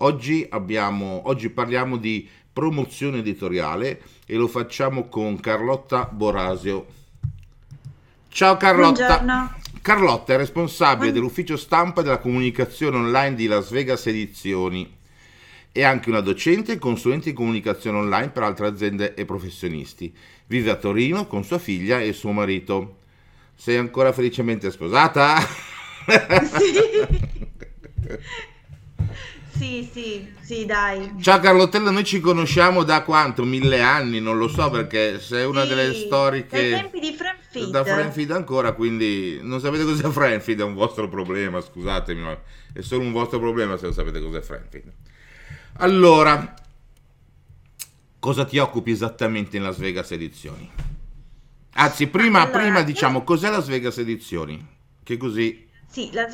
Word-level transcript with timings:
Oggi, 0.00 0.46
abbiamo, 0.50 1.22
oggi 1.24 1.48
parliamo 1.48 1.96
di 1.96 2.28
promozione 2.52 3.18
editoriale 3.18 4.02
e 4.26 4.36
lo 4.36 4.46
facciamo 4.46 5.08
con 5.08 5.40
Carlotta 5.40 6.04
Borasio. 6.04 6.86
Ciao 8.28 8.58
Carlotta. 8.58 9.06
Buongiorno. 9.06 9.54
Carlotta 9.80 10.34
è 10.34 10.36
responsabile 10.36 11.12
dell'ufficio 11.12 11.56
stampa 11.56 12.00
e 12.00 12.04
della 12.04 12.18
comunicazione 12.18 12.98
online 12.98 13.36
di 13.36 13.46
Las 13.46 13.70
Vegas 13.70 14.06
Edizioni. 14.06 14.94
È 15.72 15.82
anche 15.82 16.10
una 16.10 16.20
docente 16.20 16.72
e 16.72 16.78
consulente 16.78 17.30
di 17.30 17.36
comunicazione 17.36 17.96
online 17.96 18.28
per 18.28 18.42
altre 18.42 18.66
aziende 18.66 19.14
e 19.14 19.24
professionisti. 19.24 20.14
Vive 20.46 20.70
a 20.70 20.76
Torino 20.76 21.26
con 21.26 21.42
sua 21.42 21.58
figlia 21.58 22.00
e 22.00 22.12
suo 22.12 22.32
marito. 22.32 22.98
Sei 23.54 23.78
ancora 23.78 24.12
felicemente 24.12 24.70
sposata? 24.70 25.38
Sì. 25.38 26.74
Sì, 29.56 29.88
sì, 29.90 30.32
sì, 30.40 30.66
dai. 30.66 31.12
Ciao 31.20 31.40
Carlottella, 31.40 31.90
noi 31.90 32.04
ci 32.04 32.20
conosciamo 32.20 32.82
da 32.82 33.02
quanto? 33.02 33.42
Mille 33.44 33.80
anni, 33.80 34.20
non 34.20 34.36
lo 34.36 34.48
so 34.48 34.68
perché 34.70 35.18
sei 35.20 35.44
una 35.46 35.62
Sì, 35.62 35.68
delle 35.68 35.94
storiche 35.94 36.70
Dai 36.70 36.80
tempi 36.80 37.00
di 37.00 37.12
Friendfeed. 37.14 37.70
da 37.70 37.84
Friendfeed 37.84 38.30
ancora, 38.32 38.72
quindi 38.72 39.38
non 39.42 39.60
sapete 39.60 39.84
cos'è 39.84 40.08
Friendfeed, 40.10 40.60
è 40.60 40.64
un 40.64 40.74
vostro 40.74 41.08
problema, 41.08 41.60
scusatemi, 41.62 42.20
ma 42.20 42.38
è 42.72 42.80
solo 42.82 43.02
un 43.02 43.12
vostro 43.12 43.38
problema 43.38 43.76
se 43.78 43.84
non 43.86 43.94
sapete 43.94 44.20
cos'è 44.20 44.40
Friendfeed. 44.42 44.92
Allora, 45.78 46.54
cosa 48.18 48.44
ti 48.44 48.58
occupi 48.58 48.90
esattamente 48.90 49.56
in 49.56 49.62
Las 49.62 49.78
Vegas 49.78 50.10
Edizioni? 50.10 50.70
Anzi, 51.78 52.06
prima, 52.08 52.42
Allora, 52.42 52.58
prima 52.60 52.78
io- 52.80 52.84
diciamo 52.84 53.22
cos'è 53.24 53.48
Las 53.50 53.68
Vegas 53.68 53.96
Edizioni, 53.98 54.64
che 55.02 55.16
così 55.16 55.66
Sì, 55.88 56.10
la, 56.12 56.26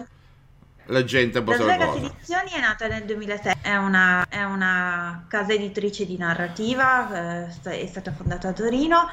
la 0.86 1.04
gente 1.04 1.38
un 1.38 1.44
po' 1.44 1.52
Las 1.52 1.60
sa 1.60 1.64
la 1.64 1.76
Vegas 1.76 1.90
cosa. 1.90 1.98
Edizioni 1.98 2.50
è 2.52 2.60
nata 2.60 2.86
nel 2.88 3.04
2006, 3.04 3.54
è 3.60 3.76
una, 3.76 4.24
è 4.28 4.42
una 4.44 5.24
casa 5.28 5.52
editrice 5.52 6.06
di 6.06 6.16
narrativa, 6.16 7.44
eh, 7.44 7.82
è 7.82 7.86
stata 7.86 8.12
fondata 8.12 8.48
a 8.48 8.52
Torino. 8.52 9.06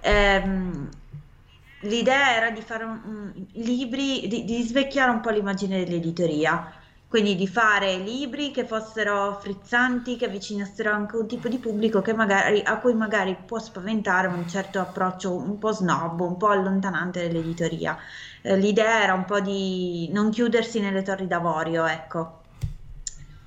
Ehm, 0.00 0.88
l'idea 1.80 2.34
era 2.36 2.50
di 2.50 2.62
fare 2.62 2.84
un- 2.84 3.32
libri, 3.54 4.26
di, 4.28 4.44
di 4.44 4.62
svecchiare 4.62 5.10
un 5.10 5.20
po' 5.20 5.30
l'immagine 5.30 5.84
dell'editoria, 5.84 6.72
quindi 7.08 7.34
di 7.34 7.46
fare 7.48 7.98
libri 7.98 8.50
che 8.52 8.64
fossero 8.66 9.38
frizzanti, 9.40 10.16
che 10.16 10.26
avvicinassero 10.26 10.90
anche 10.92 11.16
un 11.16 11.26
tipo 11.26 11.48
di 11.48 11.58
pubblico 11.58 12.00
che 12.00 12.14
magari, 12.14 12.62
a 12.64 12.78
cui 12.78 12.94
magari 12.94 13.36
può 13.44 13.58
spaventare 13.58 14.28
un 14.28 14.46
certo 14.48 14.80
approccio 14.80 15.34
un 15.34 15.58
po' 15.58 15.72
snob, 15.72 16.20
un 16.20 16.36
po' 16.38 16.48
allontanante 16.48 17.20
dell'editoria. 17.28 17.98
Eh, 18.42 18.56
l'idea 18.56 19.02
era 19.02 19.14
un 19.14 19.24
po' 19.24 19.40
di 19.40 20.08
non 20.12 20.30
chiudersi 20.30 20.80
nelle 20.80 21.02
torri 21.02 21.26
d'avorio, 21.26 21.86
ecco. 21.86 22.40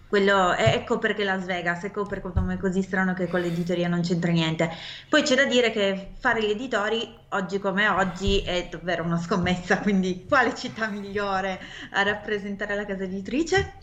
Quello, 0.07 0.53
ecco 0.53 0.97
perché 0.97 1.23
Las 1.23 1.45
Vegas, 1.45 1.83
ecco 1.83 2.05
perché 2.05 2.29
nome 2.33 2.57
così 2.57 2.81
strano 2.81 3.13
che 3.13 3.27
con 3.27 3.41
l'editoria 3.41 3.89
non 3.89 4.01
c'entra 4.01 4.31
niente. 4.31 4.71
Poi 5.09 5.23
c'è 5.23 5.35
da 5.35 5.45
dire 5.45 5.71
che 5.71 6.11
fare 6.19 6.41
gli 6.41 6.51
editori 6.51 7.13
oggi 7.29 7.59
come 7.59 7.87
oggi 7.87 8.39
è 8.39 8.67
davvero 8.71 9.03
una 9.03 9.17
scommessa, 9.17 9.79
quindi 9.83 10.25
quale 10.27 10.55
città 10.55 10.87
migliore 10.87 11.59
a 11.91 12.03
rappresentare 12.03 12.75
la 12.75 12.85
casa 12.85 13.03
editrice? 13.03 13.73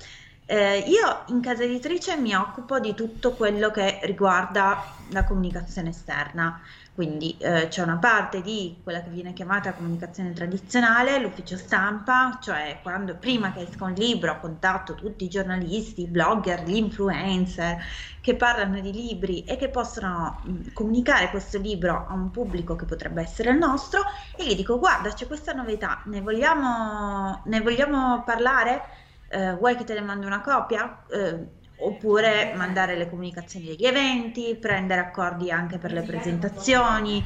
Eh, 0.47 0.79
io 0.87 1.25
in 1.29 1.41
casa 1.41 1.65
editrice 1.65 2.17
mi 2.17 2.35
occupo 2.35 2.81
di 2.81 2.95
tutto 2.95 3.33
quello 3.33 3.71
che 3.71 4.01
riguarda 4.03 4.85
la 5.11 5.25
comunicazione 5.25 5.91
esterna, 5.91 6.61
quindi 6.95 7.37
eh, 7.39 7.69
c'è 7.69 7.83
una 7.83 7.99
parte 7.99 8.43
di 8.43 8.81
quella 8.83 9.03
che 9.03 9.09
viene 9.11 9.33
chiamata 9.33 9.75
comunicazione 9.75 10.33
tradizionale, 10.33 11.19
l'ufficio 11.19 11.57
stampa, 11.57 12.39
cioè 12.43 12.81
quando 12.83 13.17
prima 13.17 13.53
che 13.53 13.63
esca 13.63 13.85
un 13.85 13.95
libro 13.95 14.39
contatto 14.41 14.95
tutti 14.95 15.25
i 15.25 15.29
giornalisti, 15.29 16.03
i 16.03 16.09
blogger, 16.09 16.63
gli 16.65 16.77
influencer 16.77 17.79
che 18.21 18.37
parlano 18.37 18.81
di 18.81 18.93
libri 18.93 19.45
e 19.45 19.57
che 19.57 19.71
possono 19.71 20.41
mh, 20.45 20.73
comunicare 20.73 21.31
questo 21.31 21.59
libro 21.59 22.07
a 22.09 22.13
un 22.15 22.31
pubblico 22.31 22.77
che 22.77 22.85
potrebbe 22.85 23.23
essere 23.23 23.51
il 23.51 23.59
nostro 23.59 24.03
e 24.37 24.47
gli 24.47 24.55
dico 24.55 24.79
guarda 24.79 25.11
c'è 25.13 25.27
questa 25.27 25.53
novità, 25.53 26.03
ne 26.07 26.21
vogliamo, 26.21 27.43
ne 27.47 27.61
vogliamo 27.61 28.23
parlare? 28.25 28.83
Eh, 29.29 29.55
vuoi 29.55 29.77
che 29.77 29.85
te 29.85 29.95
ne 29.95 30.03
mando 30.03 30.27
una 30.27 30.41
copia? 30.43 31.05
Eh, 31.09 31.61
oppure 31.85 32.53
mandare 32.55 32.97
le 32.97 33.09
comunicazioni 33.09 33.67
degli 33.67 33.85
eventi, 33.85 34.57
prendere 34.61 35.01
accordi 35.01 35.51
anche 35.51 35.79
per 35.79 35.93
le 35.93 36.03
presentazioni, 36.03 37.25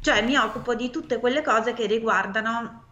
cioè 0.00 0.22
mi 0.22 0.36
occupo 0.36 0.74
di 0.74 0.90
tutte 0.90 1.18
quelle 1.18 1.42
cose 1.42 1.74
che 1.74 1.86
riguardano 1.86 2.82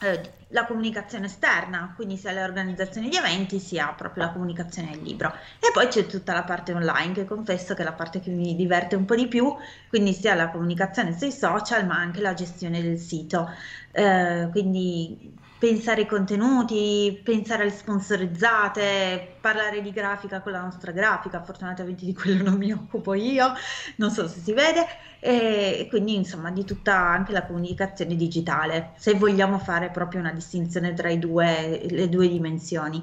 eh, 0.00 0.32
la 0.48 0.64
comunicazione 0.64 1.26
esterna, 1.26 1.92
quindi 1.94 2.16
sia 2.16 2.32
le 2.32 2.42
organizzazioni 2.42 3.08
di 3.08 3.16
eventi 3.16 3.58
sia 3.58 3.92
proprio 3.96 4.24
la 4.24 4.32
comunicazione 4.32 4.92
del 4.92 5.02
libro. 5.02 5.32
E 5.58 5.70
poi 5.72 5.88
c'è 5.88 6.06
tutta 6.06 6.32
la 6.32 6.44
parte 6.44 6.72
online, 6.72 7.12
che 7.12 7.24
confesso 7.24 7.74
che 7.74 7.82
è 7.82 7.84
la 7.84 7.92
parte 7.92 8.20
che 8.20 8.30
mi 8.30 8.54
diverte 8.54 8.96
un 8.96 9.04
po' 9.04 9.14
di 9.14 9.26
più, 9.26 9.54
quindi 9.88 10.12
sia 10.12 10.34
la 10.34 10.50
comunicazione 10.50 11.16
sui 11.16 11.32
social, 11.32 11.84
ma 11.86 11.96
anche 11.96 12.20
la 12.20 12.34
gestione 12.34 12.80
del 12.80 12.98
sito. 12.98 13.50
Eh, 13.92 14.48
quindi 14.52 15.34
pensare 15.58 16.02
ai 16.02 16.06
contenuti, 16.06 17.18
pensare 17.24 17.62
alle 17.62 17.70
sponsorizzate, 17.70 19.36
parlare 19.40 19.80
di 19.80 19.90
grafica 19.90 20.40
con 20.40 20.52
la 20.52 20.60
nostra 20.60 20.92
grafica, 20.92 21.42
fortunatamente 21.42 22.04
di 22.04 22.12
quello 22.12 22.42
non 22.42 22.58
mi 22.58 22.72
occupo 22.72 23.14
io, 23.14 23.52
non 23.96 24.10
so 24.10 24.28
se 24.28 24.40
si 24.40 24.52
vede, 24.52 24.86
e 25.20 25.86
quindi 25.88 26.14
insomma 26.14 26.50
di 26.50 26.64
tutta 26.64 26.94
anche 26.94 27.32
la 27.32 27.46
comunicazione 27.46 28.16
digitale, 28.16 28.92
se 28.96 29.14
vogliamo 29.14 29.58
fare 29.58 29.90
proprio 29.90 30.20
una 30.20 30.32
distinzione 30.32 30.92
tra 30.92 31.14
due, 31.16 31.86
le 31.88 32.08
due 32.08 32.28
dimensioni. 32.28 33.02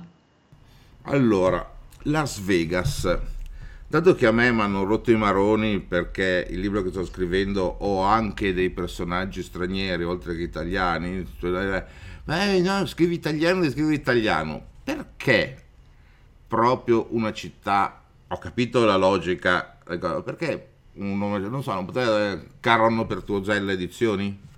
Allora, 1.04 1.70
Las 2.04 2.40
Vegas. 2.40 3.20
Dato 3.86 4.16
che 4.16 4.26
a 4.26 4.32
me 4.32 4.52
mi 4.52 4.62
hanno 4.62 4.86
rotto 4.86 5.12
i 5.12 5.16
maroni 5.16 5.80
perché 5.80 6.48
il 6.50 6.60
libro 6.60 6.82
che 6.82 6.90
sto 6.90 7.06
scrivendo 7.06 7.62
ho 7.62 8.02
anche 8.02 8.52
dei 8.52 8.72
personaggi 8.72 9.44
stranieri 9.44 10.04
oltre 10.04 10.36
che 10.36 10.42
italiani, 10.42 11.24
eh, 12.28 12.62
no, 12.62 12.86
scrivi 12.86 13.16
italiano, 13.16 13.70
scrivere 13.70 13.96
italiano. 13.96 14.62
Perché 14.84 15.62
proprio 16.48 17.08
una 17.12 17.34
città, 17.34 18.04
ho 18.28 18.38
capito 18.38 18.86
la 18.86 18.96
logica, 18.96 19.78
perché 19.84 20.68
un 20.94 21.18
nome, 21.18 21.40
non 21.40 21.64
so, 21.64 21.74
non 21.74 21.86
poteva 21.86 22.40
Caron 22.60 23.06
per 23.08 23.24
tuo 23.24 23.44
Zella 23.44 23.72
Edizioni? 23.72 24.52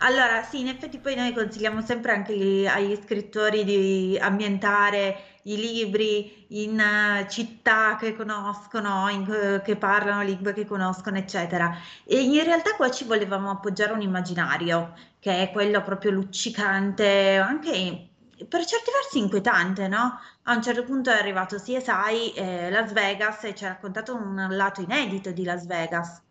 Allora, 0.00 0.42
sì, 0.42 0.60
in 0.60 0.68
effetti 0.68 0.98
poi 0.98 1.14
noi 1.14 1.32
consigliamo 1.32 1.80
sempre 1.80 2.12
anche 2.12 2.36
gli- 2.36 2.66
agli 2.66 2.98
scrittori 3.02 3.64
di 3.64 4.18
ambientare 4.20 5.35
i 5.46 5.56
libri 5.56 6.46
in 6.62 6.78
eh, 6.80 7.26
città 7.28 7.96
che 7.96 8.14
conoscono, 8.16 9.08
in- 9.08 9.30
eh, 9.30 9.62
che 9.62 9.76
parlano 9.76 10.22
lingue 10.22 10.52
che 10.52 10.64
conoscono, 10.66 11.16
eccetera. 11.18 11.76
E 12.04 12.20
in 12.22 12.42
realtà 12.44 12.74
qua 12.76 12.90
ci 12.90 13.04
volevamo 13.04 13.50
appoggiare 13.50 13.92
un 13.92 14.00
immaginario, 14.02 14.94
che 15.18 15.42
è 15.42 15.50
quello 15.52 15.82
proprio 15.82 16.10
luccicante, 16.12 17.36
anche 17.36 18.10
per 18.48 18.64
certi 18.64 18.90
versi 18.92 19.18
inquietante, 19.18 19.88
no? 19.88 20.18
A 20.44 20.54
un 20.54 20.62
certo 20.62 20.84
punto 20.84 21.10
è 21.10 21.14
arrivato 21.14 21.56
CSI, 21.56 22.32
eh, 22.34 22.70
Las 22.70 22.92
Vegas, 22.92 23.44
e 23.44 23.54
ci 23.54 23.64
ha 23.64 23.68
raccontato 23.68 24.14
un 24.14 24.46
lato 24.50 24.80
inedito 24.82 25.30
di 25.32 25.44
Las 25.44 25.66
Vegas. 25.66 26.22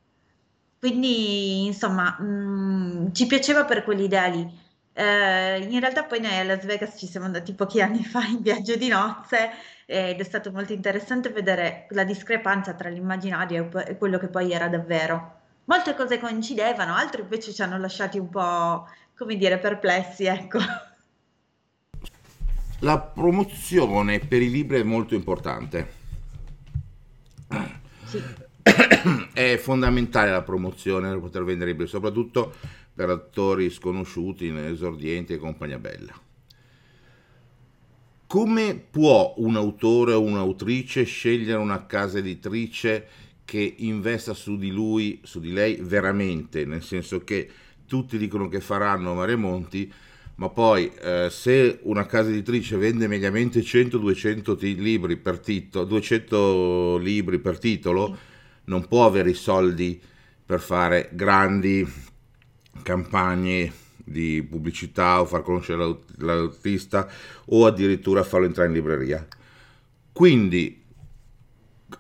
Quindi, 0.80 1.66
insomma, 1.66 2.12
mh, 2.20 3.12
ci 3.14 3.26
piaceva 3.26 3.66
per 3.66 3.84
quell'idea 3.84 4.28
lì. 4.28 4.64
Eh, 4.98 5.58
in 5.58 5.80
realtà 5.82 6.06
poi 6.06 6.22
noi 6.22 6.38
a 6.38 6.44
Las 6.46 6.64
Vegas 6.64 6.98
ci 6.98 7.06
siamo 7.06 7.26
andati 7.26 7.54
pochi 7.54 7.82
anni 7.82 8.06
fa 8.06 8.24
in 8.24 8.42
viaggio 8.42 8.78
di 8.78 8.88
nozze 8.88 9.50
ed 9.86 10.18
è 10.18 10.24
stato 10.24 10.54
molto 10.54 10.72
interessante 10.72 11.30
vedere 11.30 11.88
la 11.90 12.06
discrepanza 12.06 12.74
tra 12.76 12.88
l'immaginario 12.88 13.70
e 13.86 13.98
quello 13.98 14.18
che 14.18 14.28
poi 14.28 14.54
era 14.54 14.70
davvero. 14.70 15.34
Molte 15.66 15.96
cose 15.96 16.18
coincidevano, 16.18 16.96
altre 16.96 17.24
invece 17.24 17.52
ci 17.52 17.62
hanno 17.62 17.78
lasciati 17.78 18.18
un 18.18 18.30
po', 18.30 18.88
come 19.18 19.36
dire, 19.36 19.58
perplessi, 19.58 20.26
ecco. 20.26 20.60
La 22.80 23.00
promozione 23.00 24.20
per 24.20 24.42
i 24.42 24.50
libri 24.50 24.80
è 24.80 24.84
molto 24.84 25.14
importante. 25.14 25.92
Sì. 28.06 28.24
È 29.34 29.58
fondamentale 29.58 30.32
la 30.32 30.42
promozione 30.42 31.10
per 31.10 31.20
poter 31.20 31.44
vendere 31.44 31.72
libri, 31.72 31.88
soprattutto 31.88 32.56
per 32.96 33.10
attori 33.10 33.70
sconosciuti, 33.70 34.48
esordienti 34.48 35.34
e 35.34 35.38
compagnia 35.38 35.78
bella. 35.78 36.18
Come 38.26 38.84
può 38.90 39.34
un 39.38 39.56
autore 39.58 40.14
o 40.14 40.22
un'autrice 40.22 41.04
scegliere 41.04 41.60
una 41.60 41.86
casa 41.86 42.20
editrice 42.20 43.08
che 43.44 43.76
investa 43.78 44.34
su 44.34 44.58
di 44.58 44.72
lui, 44.72 45.20
su 45.24 45.40
di 45.40 45.52
lei 45.52 45.78
veramente, 45.82 46.66
nel 46.66 46.82
senso 46.82 47.24
che 47.24 47.50
tutti 47.86 48.18
dicono 48.18 48.48
che 48.48 48.62
faranno 48.62 49.14
Mare 49.14 49.36
Monti, 49.36 49.92
ma 50.36 50.50
poi 50.50 50.92
eh, 51.02 51.28
se 51.30 51.80
una 51.84 52.06
casa 52.06 52.30
editrice 52.30 52.78
vende 52.78 53.08
mediamente 53.08 53.62
100-200 53.62 54.58
ti- 54.58 54.76
libri 54.76 55.18
per 55.18 55.40
titolo, 55.40 55.86
200 55.86 56.98
libri 56.98 57.40
per 57.40 57.60
titolo, 57.60 58.18
non 58.66 58.88
può 58.88 59.06
avere 59.06 59.30
i 59.30 59.36
soldi 59.36 60.02
per 60.46 60.60
fare 60.60 61.10
grandi 61.14 61.88
campagne 62.84 63.72
di 63.98 64.46
pubblicità 64.48 65.20
o 65.20 65.26
far 65.26 65.42
conoscere 65.42 65.98
l'autista 66.18 67.08
o 67.46 67.66
addirittura 67.66 68.24
farlo 68.24 68.46
entrare 68.46 68.70
in 68.70 68.76
libreria. 68.76 69.28
Quindi 70.12 70.84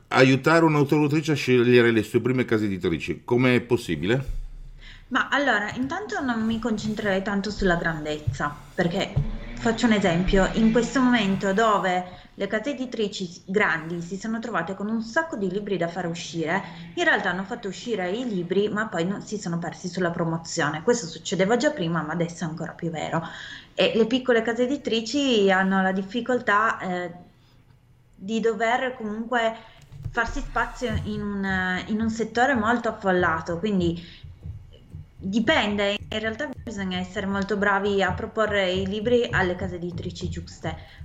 aiutare 0.10 0.66
un'autrice 0.66 1.31
a 1.31 1.36
scegliere 1.36 1.92
le 1.92 2.04
sue 2.04 2.22
prime 2.22 2.45
case 2.45 2.66
editrici, 2.66 3.22
come 3.24 3.56
è 3.56 3.62
possibile? 3.62 4.44
Ma 5.07 5.27
allora, 5.30 5.72
intanto 5.74 6.19
non 6.22 6.45
mi 6.45 6.60
concentrerei 6.60 7.22
tanto 7.22 7.51
sulla 7.51 7.75
grandezza, 7.75 8.56
perché 8.74 9.13
faccio 9.65 9.88
un 9.88 9.94
esempio, 9.94 10.47
in 10.53 10.71
questo 10.71 11.01
momento 11.01 11.51
dove 11.51 12.06
le 12.35 12.45
case 12.45 12.73
editrici 12.73 13.41
grandi 13.47 14.00
si 14.00 14.15
sono 14.15 14.38
trovate 14.38 14.75
con 14.75 14.88
un 14.88 15.01
sacco 15.01 15.38
di 15.38 15.50
libri 15.50 15.75
da 15.75 15.88
fare 15.88 16.06
uscire, 16.06 16.62
in 16.94 17.03
realtà 17.03 17.31
hanno 17.31 17.45
fatto 17.45 17.67
uscire 17.67 18.12
i 18.12 18.29
libri 18.29 18.69
ma 18.69 18.85
poi 18.85 19.06
non, 19.06 19.23
si 19.23 19.39
sono 19.39 19.57
persi 19.57 19.88
sulla 19.88 20.12
promozione. 20.12 20.83
Questo 20.83 21.07
succedeva 21.07 21.57
già 21.57 21.71
prima 21.71 22.03
ma 22.03 22.13
adesso 22.13 22.44
è 22.44 22.47
ancora 22.47 22.73
più 22.73 22.91
vero. 22.91 23.27
E 23.73 23.94
le 23.95 24.06
piccole 24.06 24.44
case 24.44 24.65
editrici 24.65 25.50
hanno 25.50 25.81
la 25.81 25.91
difficoltà 25.91 26.77
eh, 26.77 27.12
di 28.13 28.39
dover 28.39 28.95
comunque 28.95 29.56
farsi 30.12 30.41
spazio 30.41 30.94
in 31.06 31.23
un, 31.23 31.83
in 31.88 32.01
un 32.01 32.09
settore 32.12 32.53
molto 32.53 32.89
affollato, 32.89 33.57
quindi 33.57 34.00
dipende, 35.25 35.98
in 36.07 36.19
realtà 36.19 36.50
bisogna 36.63 37.00
essere 37.00 37.25
molto 37.25 37.57
bravi 37.57 38.04
a 38.04 38.13
proporre 38.13 38.72
i 38.72 38.86
libri 38.86 39.27
alle 39.30 39.56
case 39.56 39.75
editrici 39.75 40.30
giuste. 40.30 41.04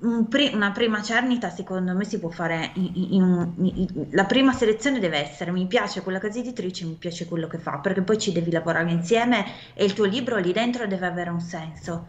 una 0.00 0.70
prima 0.70 1.02
cernita 1.02 1.50
secondo 1.50 1.94
me 1.94 2.04
si 2.04 2.18
può 2.18 2.30
fare 2.30 2.70
in, 2.76 2.90
in, 2.94 3.52
in, 3.56 4.06
la 4.12 4.24
prima 4.24 4.54
selezione 4.54 4.98
deve 4.98 5.18
essere 5.18 5.50
mi 5.50 5.66
piace 5.66 6.00
quella 6.00 6.18
casa 6.18 6.38
editrice 6.38 6.86
mi 6.86 6.96
piace 6.98 7.26
quello 7.26 7.48
che 7.48 7.58
fa 7.58 7.76
perché 7.76 8.00
poi 8.00 8.16
ci 8.16 8.32
devi 8.32 8.50
lavorare 8.50 8.90
insieme 8.90 9.44
e 9.74 9.84
il 9.84 9.92
tuo 9.92 10.06
libro 10.06 10.38
lì 10.38 10.52
dentro 10.52 10.86
deve 10.86 11.06
avere 11.06 11.28
un 11.28 11.40
senso 11.40 12.06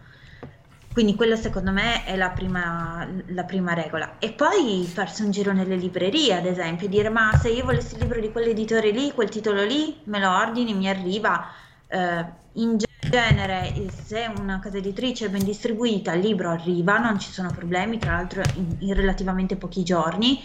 quindi 1.00 1.16
quella 1.16 1.38
secondo 1.38 1.72
me 1.72 2.04
è 2.04 2.18
la 2.18 2.31
prima, 2.31 3.07
la 3.28 3.46
prima 3.46 3.74
regola. 3.74 4.16
E 4.19 4.34
poi 4.34 4.86
farsi 4.86 5.24
un 5.24 5.31
giro 5.31 5.54
nelle 5.54 5.78
librerie, 5.78 6.36
ad 6.36 6.46
esempio, 6.46 6.90
dire 6.90 7.07
ma 7.07 7.31
se 7.42 7.48
io 7.48 7.63
volessi 7.63 7.94
il 7.94 8.01
libro 8.01 8.19
di 8.19 8.30
quell'editore 8.34 8.92
lì, 8.92 9.13
quel 9.13 9.30
titolo 9.30 9.63
lì, 9.63 9.98
me 10.04 10.19
lo 10.19 10.30
ordini, 10.30 10.74
mi 10.74 10.90
arriva. 10.90 11.48
Eh, 11.88 12.25
in 12.56 12.78
genere, 13.00 13.90
se 14.06 14.30
una 14.40 14.60
casa 14.60 14.75
editrice 14.75 15.28
è 15.28 15.30
ben 15.30 15.46
distribuita, 15.46 16.12
il 16.12 16.19
libro 16.19 16.50
arriva, 16.50 16.98
non 16.98 17.18
ci 17.18 17.31
sono 17.31 17.50
problemi, 17.50 17.98
tra 17.98 18.12
l'altro 18.12 18.42
in, 18.56 18.75
in 18.80 18.94
relativamente 18.94 19.56
pochi 19.56 19.84
giorni. 19.84 20.42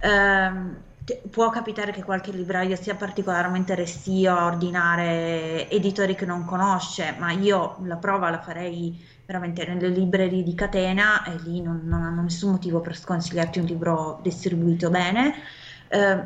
Eh, 0.00 0.50
può 1.30 1.50
capitare 1.50 1.92
che 1.92 2.02
qualche 2.02 2.32
libraio 2.32 2.76
sia 2.76 2.94
particolarmente 2.94 3.74
restio 3.74 4.34
a 4.34 4.46
ordinare 4.46 5.68
editori 5.68 6.14
che 6.14 6.24
non 6.24 6.46
conosce, 6.46 7.14
ma 7.18 7.30
io 7.32 7.76
la 7.82 7.96
prova 7.96 8.30
la 8.30 8.40
farei 8.40 9.16
veramente 9.28 9.66
nelle 9.66 9.88
librerie 9.90 10.42
di 10.42 10.54
catena 10.54 11.22
e 11.24 11.36
lì 11.42 11.60
non, 11.60 11.82
non 11.84 12.02
hanno 12.02 12.22
nessun 12.22 12.52
motivo 12.52 12.80
per 12.80 12.96
sconsigliarti 12.96 13.58
un 13.58 13.66
libro 13.66 14.20
distribuito 14.22 14.88
bene. 14.88 15.34
Eh, 15.88 16.24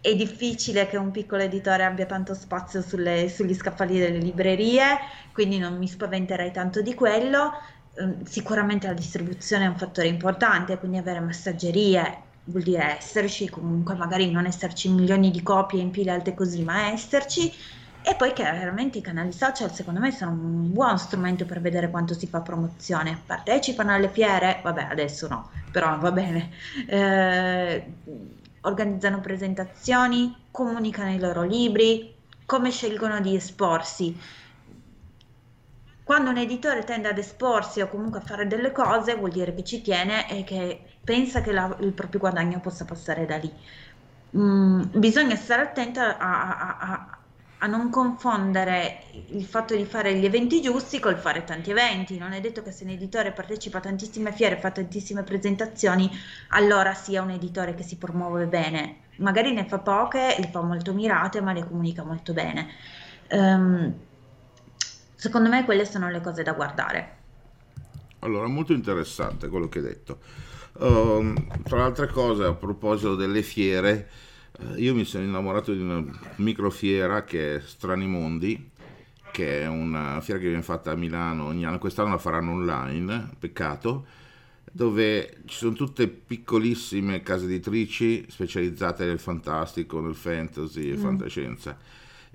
è 0.00 0.14
difficile 0.14 0.86
che 0.86 0.96
un 0.96 1.10
piccolo 1.10 1.42
editore 1.42 1.82
abbia 1.82 2.06
tanto 2.06 2.34
spazio 2.34 2.82
sulle, 2.82 3.28
sugli 3.28 3.52
scaffali 3.52 3.98
delle 3.98 4.18
librerie, 4.18 4.96
quindi 5.32 5.58
non 5.58 5.76
mi 5.76 5.88
spaventerei 5.88 6.52
tanto 6.52 6.82
di 6.82 6.94
quello. 6.94 7.50
Eh, 7.94 8.24
sicuramente 8.24 8.86
la 8.86 8.92
distribuzione 8.92 9.64
è 9.64 9.68
un 9.68 9.76
fattore 9.76 10.06
importante, 10.06 10.78
quindi 10.78 10.98
avere 10.98 11.18
messaggerie 11.18 12.22
vuol 12.44 12.62
dire 12.62 12.98
esserci, 12.98 13.48
comunque 13.48 13.96
magari 13.96 14.30
non 14.30 14.46
esserci 14.46 14.88
milioni 14.88 15.32
di 15.32 15.42
copie 15.42 15.80
in 15.80 15.90
pile 15.90 16.12
alte 16.12 16.32
così, 16.34 16.62
ma 16.62 16.92
esserci 16.92 17.52
e 18.08 18.14
poi 18.14 18.32
chiaramente 18.32 18.98
i 18.98 19.00
canali 19.00 19.32
social 19.32 19.72
secondo 19.74 19.98
me 19.98 20.12
sono 20.12 20.30
un 20.30 20.72
buon 20.72 20.96
strumento 20.96 21.44
per 21.44 21.60
vedere 21.60 21.90
quanto 21.90 22.14
si 22.14 22.28
fa 22.28 22.40
promozione. 22.40 23.20
Partecipano 23.26 23.92
alle 23.92 24.08
fiere? 24.08 24.60
Vabbè, 24.62 24.86
adesso 24.88 25.26
no, 25.26 25.50
però 25.72 25.98
va 25.98 26.12
bene. 26.12 26.52
Eh, 26.86 27.84
organizzano 28.60 29.20
presentazioni, 29.20 30.36
comunicano 30.52 31.10
i 31.10 31.18
loro 31.18 31.42
libri, 31.42 32.14
come 32.44 32.70
scelgono 32.70 33.18
di 33.18 33.34
esporsi. 33.34 34.16
Quando 36.04 36.30
un 36.30 36.36
editore 36.36 36.84
tende 36.84 37.08
ad 37.08 37.18
esporsi 37.18 37.80
o 37.80 37.88
comunque 37.88 38.20
a 38.20 38.22
fare 38.22 38.46
delle 38.46 38.70
cose, 38.70 39.16
vuol 39.16 39.32
dire 39.32 39.52
che 39.52 39.64
ci 39.64 39.82
tiene 39.82 40.30
e 40.30 40.44
che 40.44 40.80
pensa 41.02 41.40
che 41.40 41.50
la, 41.50 41.76
il 41.80 41.92
proprio 41.92 42.20
guadagno 42.20 42.60
possa 42.60 42.84
passare 42.84 43.26
da 43.26 43.36
lì. 43.36 43.52
Mm, 44.36 44.82
bisogna 44.94 45.34
stare 45.34 45.62
attento 45.62 45.98
a, 45.98 46.16
a, 46.18 46.76
a, 46.78 47.15
a 47.58 47.66
non 47.66 47.88
confondere 47.88 49.04
il 49.28 49.44
fatto 49.44 49.74
di 49.74 49.84
fare 49.84 50.14
gli 50.14 50.24
eventi 50.24 50.60
giusti 50.60 51.00
col 51.00 51.16
fare 51.16 51.44
tanti 51.44 51.70
eventi. 51.70 52.18
Non 52.18 52.32
è 52.32 52.40
detto 52.40 52.62
che 52.62 52.70
se 52.70 52.84
un 52.84 52.90
editore 52.90 53.32
partecipa 53.32 53.78
a 53.78 53.80
tantissime 53.80 54.32
fiere, 54.32 54.58
fa 54.58 54.70
tantissime 54.70 55.22
presentazioni, 55.22 56.10
allora 56.48 56.92
sia 56.94 57.22
un 57.22 57.30
editore 57.30 57.74
che 57.74 57.82
si 57.82 57.96
promuove 57.96 58.46
bene. 58.46 59.04
Magari 59.16 59.52
ne 59.52 59.64
fa 59.64 59.78
poche, 59.78 60.36
le 60.38 60.50
fa 60.50 60.60
molto 60.60 60.92
mirate, 60.92 61.40
ma 61.40 61.52
le 61.52 61.66
comunica 61.66 62.02
molto 62.04 62.34
bene. 62.34 62.68
Um, 63.30 63.94
secondo 65.14 65.48
me 65.48 65.64
quelle 65.64 65.86
sono 65.86 66.10
le 66.10 66.20
cose 66.20 66.42
da 66.42 66.52
guardare. 66.52 67.14
Allora, 68.20 68.46
molto 68.48 68.72
interessante 68.72 69.48
quello 69.48 69.68
che 69.68 69.78
hai 69.78 69.84
detto. 69.84 70.18
Uh, 70.78 71.32
tra 71.62 71.78
le 71.78 71.82
altre 71.84 72.08
cose, 72.08 72.44
a 72.44 72.52
proposito 72.52 73.14
delle 73.14 73.42
fiere, 73.42 74.08
io 74.76 74.94
mi 74.94 75.04
sono 75.04 75.24
innamorato 75.24 75.72
di 75.72 75.80
una 75.80 76.04
microfiera 76.36 77.24
che 77.24 77.56
è 77.56 77.60
Strani 77.60 78.06
Mondi, 78.06 78.70
che 79.30 79.62
è 79.62 79.66
una 79.66 80.20
fiera 80.20 80.40
che 80.40 80.46
viene 80.46 80.62
fatta 80.62 80.92
a 80.92 80.96
Milano 80.96 81.46
ogni 81.46 81.64
anno, 81.64 81.78
quest'anno 81.78 82.10
la 82.10 82.18
faranno 82.18 82.52
online, 82.52 83.30
peccato, 83.38 84.06
dove 84.72 85.38
ci 85.46 85.56
sono 85.56 85.74
tutte 85.74 86.08
piccolissime 86.08 87.22
case 87.22 87.44
editrici 87.44 88.26
specializzate 88.28 89.04
nel 89.04 89.18
fantastico, 89.18 90.00
nel 90.00 90.14
fantasy 90.14 90.90
e 90.90 90.96
mm. 90.96 91.00
fantascienza 91.00 91.78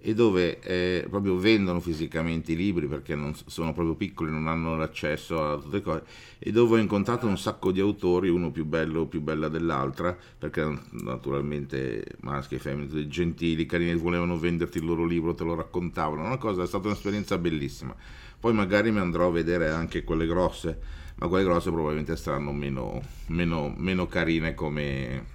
e 0.03 0.15
dove 0.15 0.59
eh, 0.61 1.05
proprio 1.07 1.37
vendono 1.37 1.79
fisicamente 1.79 2.53
i 2.53 2.55
libri 2.55 2.87
perché 2.87 3.13
non, 3.13 3.35
sono 3.45 3.71
proprio 3.71 3.93
piccoli, 3.93 4.31
non 4.31 4.47
hanno 4.47 4.75
l'accesso 4.75 5.43
a 5.43 5.57
tutte 5.57 5.77
le 5.77 5.81
cose 5.81 6.03
e 6.39 6.51
dove 6.51 6.77
ho 6.77 6.81
incontrato 6.81 7.27
un 7.27 7.37
sacco 7.37 7.71
di 7.71 7.79
autori, 7.79 8.27
uno 8.27 8.49
più 8.49 8.65
bello 8.65 9.01
o 9.01 9.05
più 9.05 9.21
bella 9.21 9.47
dell'altra, 9.47 10.17
perché 10.37 10.67
naturalmente 11.03 12.03
maschi 12.21 12.55
e 12.55 12.59
femmine, 12.59 13.07
gentili, 13.07 13.67
carini, 13.67 13.93
volevano 13.93 14.39
venderti 14.39 14.79
il 14.79 14.85
loro 14.85 15.05
libro, 15.05 15.35
te 15.35 15.43
lo 15.43 15.53
raccontavano, 15.53 16.25
una 16.25 16.37
cosa, 16.37 16.63
è 16.63 16.67
stata 16.67 16.87
un'esperienza 16.87 17.37
bellissima. 17.37 17.95
Poi 18.39 18.53
magari 18.53 18.91
mi 18.91 18.97
andrò 18.97 19.27
a 19.27 19.31
vedere 19.31 19.69
anche 19.69 20.03
quelle 20.03 20.25
grosse, 20.25 20.79
ma 21.17 21.27
quelle 21.27 21.43
grosse 21.43 21.69
probabilmente 21.69 22.17
saranno 22.17 22.51
meno, 22.51 22.99
meno, 23.27 23.71
meno 23.77 24.07
carine 24.07 24.55
come, 24.55 25.25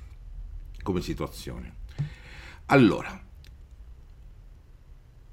come 0.83 1.01
situazioni. 1.01 1.73
Allora, 2.67 3.26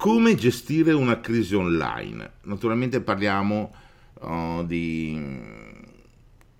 come 0.03 0.36
gestire 0.36 0.91
una 0.91 1.22
crisi 1.22 1.55
online? 1.55 2.31
Naturalmente 2.41 3.00
parliamo 3.00 3.74
uh, 4.19 4.65
di 4.65 5.17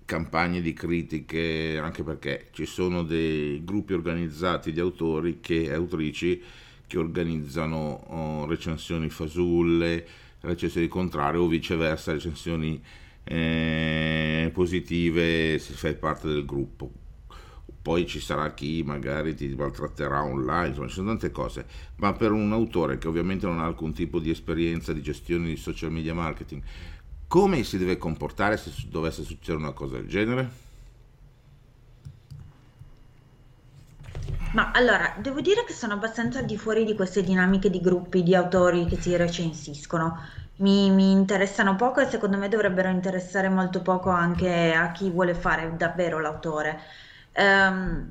campagne 0.06 0.62
di 0.62 0.72
critiche, 0.72 1.78
anche 1.78 2.02
perché 2.02 2.46
ci 2.52 2.64
sono 2.64 3.02
dei 3.02 3.62
gruppi 3.62 3.92
organizzati 3.92 4.72
di 4.72 4.80
autori 4.80 5.40
e 5.46 5.74
autrici 5.74 6.42
che 6.86 6.96
organizzano 6.96 8.44
uh, 8.44 8.46
recensioni 8.48 9.10
fasulle, 9.10 10.06
recensioni 10.40 10.88
contrarie 10.88 11.38
o 11.38 11.46
viceversa 11.46 12.12
recensioni 12.12 12.82
eh, 13.24 14.50
positive 14.54 15.58
se 15.58 15.74
fai 15.74 15.94
parte 15.96 16.28
del 16.28 16.46
gruppo 16.46 17.03
poi 17.84 18.06
ci 18.06 18.18
sarà 18.18 18.54
chi 18.54 18.82
magari 18.82 19.34
ti 19.34 19.46
maltratterà 19.54 20.24
online, 20.24 20.68
insomma 20.68 20.88
ci 20.88 20.94
sono 20.94 21.08
tante 21.08 21.30
cose, 21.30 21.66
ma 21.96 22.14
per 22.14 22.32
un 22.32 22.50
autore 22.50 22.96
che 22.96 23.08
ovviamente 23.08 23.44
non 23.44 23.60
ha 23.60 23.66
alcun 23.66 23.92
tipo 23.92 24.20
di 24.20 24.30
esperienza 24.30 24.94
di 24.94 25.02
gestione 25.02 25.48
di 25.48 25.56
social 25.56 25.92
media 25.92 26.14
marketing, 26.14 26.62
come 27.26 27.62
si 27.62 27.76
deve 27.76 27.98
comportare 27.98 28.56
se 28.56 28.72
dovesse 28.88 29.22
succedere 29.22 29.58
una 29.62 29.72
cosa 29.72 29.96
del 29.96 30.08
genere? 30.08 30.50
Ma 34.52 34.70
allora, 34.70 35.14
devo 35.20 35.40
dire 35.42 35.64
che 35.64 35.74
sono 35.74 35.92
abbastanza 35.94 36.38
al 36.38 36.46
di 36.46 36.56
fuori 36.56 36.84
di 36.86 36.94
queste 36.94 37.22
dinamiche 37.22 37.68
di 37.68 37.80
gruppi 37.80 38.22
di 38.22 38.34
autori 38.34 38.86
che 38.86 38.96
si 39.00 39.14
recensiscono. 39.16 40.16
Mi, 40.56 40.90
mi 40.90 41.10
interessano 41.10 41.76
poco 41.76 42.00
e 42.00 42.08
secondo 42.08 42.38
me 42.38 42.48
dovrebbero 42.48 42.88
interessare 42.88 43.48
molto 43.50 43.82
poco 43.82 44.08
anche 44.10 44.72
a 44.72 44.90
chi 44.92 45.10
vuole 45.10 45.34
fare 45.34 45.74
davvero 45.76 46.18
l'autore 46.20 46.80
Um, 47.36 48.10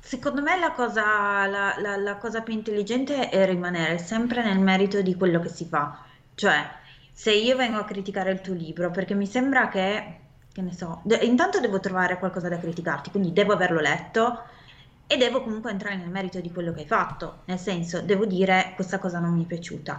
secondo 0.00 0.42
me 0.42 0.58
la 0.58 0.72
cosa, 0.72 1.46
la, 1.46 1.74
la, 1.78 1.96
la 1.96 2.16
cosa 2.16 2.42
più 2.42 2.52
intelligente 2.52 3.28
è 3.28 3.46
rimanere 3.46 3.98
sempre 3.98 4.42
nel 4.42 4.58
merito 4.58 5.00
di 5.00 5.14
quello 5.14 5.40
che 5.40 5.48
si 5.48 5.64
fa. 5.66 6.04
Cioè, 6.34 6.70
se 7.12 7.32
io 7.32 7.56
vengo 7.56 7.78
a 7.78 7.84
criticare 7.84 8.30
il 8.32 8.40
tuo 8.40 8.54
libro, 8.54 8.90
perché 8.90 9.14
mi 9.14 9.26
sembra 9.26 9.68
che, 9.68 10.18
che 10.52 10.60
ne 10.60 10.72
so, 10.72 11.00
de- 11.04 11.16
intanto 11.16 11.60
devo 11.60 11.78
trovare 11.80 12.18
qualcosa 12.18 12.48
da 12.48 12.58
criticarti, 12.58 13.10
quindi 13.10 13.32
devo 13.32 13.52
averlo 13.52 13.80
letto 13.80 14.42
e 15.06 15.16
devo 15.16 15.42
comunque 15.42 15.70
entrare 15.70 15.96
nel 15.96 16.08
merito 16.08 16.40
di 16.40 16.50
quello 16.50 16.72
che 16.72 16.80
hai 16.80 16.86
fatto, 16.86 17.42
nel 17.46 17.58
senso, 17.58 18.00
devo 18.00 18.24
dire 18.26 18.72
questa 18.74 18.98
cosa 18.98 19.18
non 19.18 19.34
mi 19.34 19.44
è 19.44 19.46
piaciuta. 19.46 19.98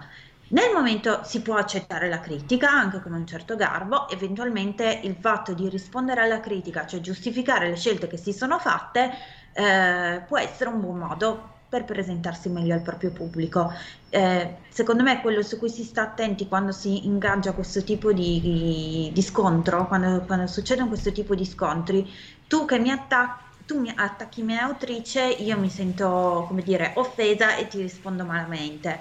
Nel 0.54 0.72
momento 0.72 1.22
si 1.24 1.42
può 1.42 1.56
accettare 1.56 2.08
la 2.10 2.20
critica 2.20 2.70
anche 2.70 3.02
con 3.02 3.12
un 3.14 3.26
certo 3.26 3.56
garbo, 3.56 4.08
eventualmente 4.10 5.00
il 5.02 5.16
fatto 5.20 5.54
di 5.54 5.68
rispondere 5.68 6.22
alla 6.22 6.40
critica, 6.42 6.86
cioè 6.86 7.00
giustificare 7.00 7.70
le 7.70 7.76
scelte 7.76 8.06
che 8.06 8.18
si 8.18 8.32
sono 8.34 8.60
fatte, 8.60 9.12
eh, 9.52 10.22
può 10.28 10.38
essere 10.38 10.70
un 10.70 10.80
buon 10.80 11.00
modo 11.00 11.50
per 11.68 11.86
presentarsi 11.86 12.50
meglio 12.50 12.76
al 12.76 12.84
proprio 12.84 13.10
pubblico. 13.10 13.74
Eh, 14.10 14.58
secondo 14.70 15.02
me 15.02 15.22
quello 15.22 15.42
su 15.42 15.58
cui 15.58 15.70
si 15.70 15.84
sta 15.84 16.04
attenti 16.04 16.48
quando 16.48 16.72
si 16.72 17.08
ingaggia 17.08 17.54
questo 17.54 17.84
tipo 17.84 18.14
di, 18.14 19.10
di 19.12 19.22
scontro, 19.24 19.88
quando, 19.88 20.22
quando, 20.28 20.46
succedono 20.46 20.88
questo 20.88 21.12
tipo 21.12 21.34
di 21.34 21.46
scontri, 21.46 22.08
tu 22.48 22.66
che 22.66 22.78
mi 22.78 22.92
attacchi 22.92 23.42
tu 23.66 23.80
mi 23.80 23.94
attacchi 23.96 24.44
me 24.44 24.60
autrice, 24.60 25.22
io 25.24 25.58
mi 25.58 25.70
sento, 25.70 26.44
come 26.48 26.64
dire, 26.64 26.92
offesa 26.96 27.56
e 27.56 27.68
ti 27.68 27.82
rispondo 27.82 28.26
malamente. 28.26 29.00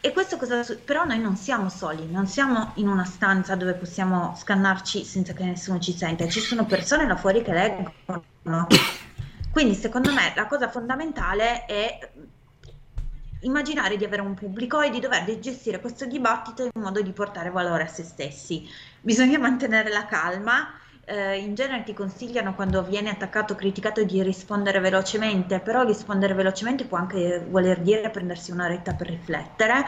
E 0.00 0.12
questo 0.12 0.36
cosa 0.36 0.64
però 0.84 1.04
noi 1.04 1.18
non 1.18 1.36
siamo 1.36 1.68
soli, 1.68 2.08
non 2.10 2.26
siamo 2.26 2.72
in 2.76 2.88
una 2.88 3.04
stanza 3.04 3.56
dove 3.56 3.74
possiamo 3.74 4.36
scannarci 4.36 5.04
senza 5.04 5.32
che 5.32 5.44
nessuno 5.44 5.80
ci 5.80 5.96
senta, 5.96 6.28
ci 6.28 6.40
sono 6.40 6.64
persone 6.64 7.06
là 7.06 7.16
fuori 7.16 7.42
che 7.42 7.52
leggono. 7.52 8.66
Quindi 9.50 9.74
secondo 9.74 10.12
me 10.12 10.32
la 10.36 10.46
cosa 10.46 10.70
fondamentale 10.70 11.64
è 11.64 11.98
immaginare 13.40 13.96
di 13.96 14.04
avere 14.04 14.22
un 14.22 14.34
pubblico 14.34 14.80
e 14.80 14.90
di 14.90 15.00
dover 15.00 15.38
gestire 15.38 15.80
questo 15.80 16.04
dibattito 16.04 16.62
in 16.62 16.70
modo 16.74 17.00
di 17.00 17.12
portare 17.12 17.50
valore 17.50 17.84
a 17.84 17.88
se 17.88 18.02
stessi. 18.04 18.68
Bisogna 19.00 19.38
mantenere 19.38 19.90
la 19.90 20.06
calma. 20.06 20.68
Eh, 21.08 21.38
in 21.38 21.54
genere 21.54 21.84
ti 21.84 21.92
consigliano 21.92 22.54
quando 22.56 22.82
viene 22.82 23.10
attaccato 23.10 23.52
o 23.52 23.56
criticato 23.56 24.02
di 24.02 24.22
rispondere 24.24 24.80
velocemente, 24.80 25.60
però 25.60 25.84
rispondere 25.84 26.34
velocemente 26.34 26.84
può 26.84 26.98
anche 26.98 27.46
voler 27.48 27.80
dire 27.80 28.10
prendersi 28.10 28.50
una 28.50 28.66
retta 28.66 28.94
per 28.96 29.08
riflettere 29.08 29.84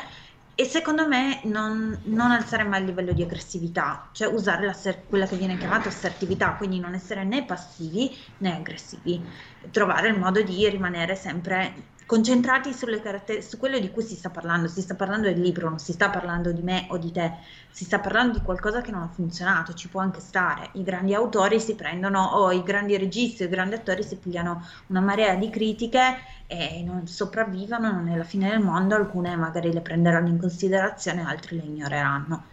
e 0.54 0.64
secondo 0.64 1.08
me 1.08 1.40
non, 1.44 2.02
non, 2.04 2.30
alzare 2.30 2.62
mai 2.64 2.80
il 2.80 2.86
livello 2.86 3.12
di 3.12 3.22
aggressività, 3.22 4.10
cioè 4.12 4.28
usare 4.32 4.72
quella 5.08 5.26
che 5.26 5.36
viene 5.36 5.56
chiamata 5.56 5.88
assertività, 5.88 6.54
quindi 6.56 6.78
non 6.78 6.94
essere 6.94 7.24
né 7.24 7.44
passivi 7.44 8.16
né 8.38 8.56
aggressivi, 8.56 9.28
trovare 9.72 10.08
il 10.08 10.18
modo 10.18 10.42
di 10.42 10.68
rimanere 10.68 11.16
sempre 11.16 11.94
concentrati 12.08 12.74
caratter- 13.02 13.42
su 13.42 13.58
quello 13.58 13.78
di 13.78 13.90
cui 13.90 14.02
si 14.02 14.14
sta 14.14 14.30
parlando, 14.30 14.66
si 14.66 14.80
sta 14.80 14.94
parlando 14.94 15.28
del 15.28 15.38
libro, 15.38 15.68
non 15.68 15.78
si 15.78 15.92
sta 15.92 16.08
parlando 16.08 16.52
di 16.52 16.62
me 16.62 16.86
o 16.88 16.96
di 16.96 17.12
te, 17.12 17.34
si 17.70 17.84
sta 17.84 17.98
parlando 17.98 18.38
di 18.38 18.42
qualcosa 18.42 18.80
che 18.80 18.90
non 18.90 19.02
ha 19.02 19.08
funzionato, 19.08 19.74
ci 19.74 19.90
può 19.90 20.00
anche 20.00 20.20
stare. 20.20 20.70
I 20.72 20.82
grandi 20.82 21.12
autori 21.12 21.60
si 21.60 21.74
prendono, 21.74 22.24
o 22.24 22.50
i 22.50 22.62
grandi 22.62 22.96
registi, 22.96 23.42
i 23.42 23.48
grandi 23.48 23.74
attori 23.74 24.02
si 24.02 24.16
pigliano 24.16 24.66
una 24.86 25.00
marea 25.00 25.34
di 25.34 25.50
critiche 25.50 26.16
e 26.46 26.82
non 26.82 27.06
sopravvivono, 27.06 27.92
non 27.92 28.08
è 28.08 28.16
la 28.16 28.24
fine 28.24 28.48
del 28.48 28.60
mondo, 28.60 28.94
alcune 28.94 29.36
magari 29.36 29.70
le 29.70 29.82
prenderanno 29.82 30.28
in 30.28 30.38
considerazione, 30.38 31.22
altre 31.22 31.56
le 31.56 31.62
ignoreranno. 31.64 32.46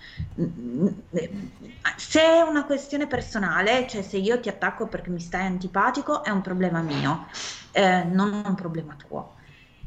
Se 1.96 2.22
è 2.22 2.42
una 2.42 2.66
questione 2.66 3.08
personale, 3.08 3.88
cioè 3.88 4.02
se 4.02 4.18
io 4.18 4.38
ti 4.42 4.50
attacco 4.50 4.88
perché 4.88 5.12
mi 5.12 5.22
stai 5.22 5.46
antipatico, 5.46 6.26
è 6.26 6.30
un 6.30 6.42
problema 6.42 6.82
mio, 6.82 7.28
eh, 7.72 8.04
non 8.04 8.44
un 8.46 8.56
problema 8.56 8.96
tuo. 8.96 9.36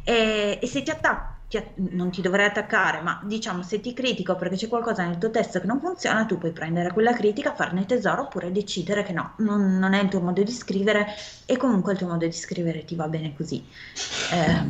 E, 0.08 0.58
e 0.62 0.66
se 0.66 0.82
ti 0.82 0.90
attacco, 0.90 1.36
ti, 1.48 1.62
non 1.90 2.10
ti 2.10 2.22
dovrei 2.22 2.46
attaccare, 2.46 3.02
ma 3.02 3.20
diciamo 3.24 3.62
se 3.62 3.78
ti 3.78 3.92
critico 3.92 4.36
perché 4.36 4.56
c'è 4.56 4.66
qualcosa 4.66 5.04
nel 5.04 5.18
tuo 5.18 5.28
testo 5.30 5.60
che 5.60 5.66
non 5.66 5.80
funziona, 5.80 6.24
tu 6.24 6.38
puoi 6.38 6.52
prendere 6.52 6.92
quella 6.92 7.12
critica, 7.12 7.54
farne 7.54 7.84
tesoro 7.84 8.22
oppure 8.22 8.50
decidere 8.50 9.02
che 9.02 9.12
no, 9.12 9.34
non, 9.38 9.76
non 9.78 9.92
è 9.92 10.02
il 10.02 10.08
tuo 10.08 10.20
modo 10.22 10.42
di 10.42 10.50
scrivere 10.50 11.08
e 11.44 11.58
comunque 11.58 11.92
il 11.92 11.98
tuo 11.98 12.06
modo 12.08 12.24
di 12.24 12.32
scrivere 12.32 12.86
ti 12.86 12.94
va 12.94 13.06
bene 13.06 13.34
così. 13.34 13.62
Eh, 14.32 14.64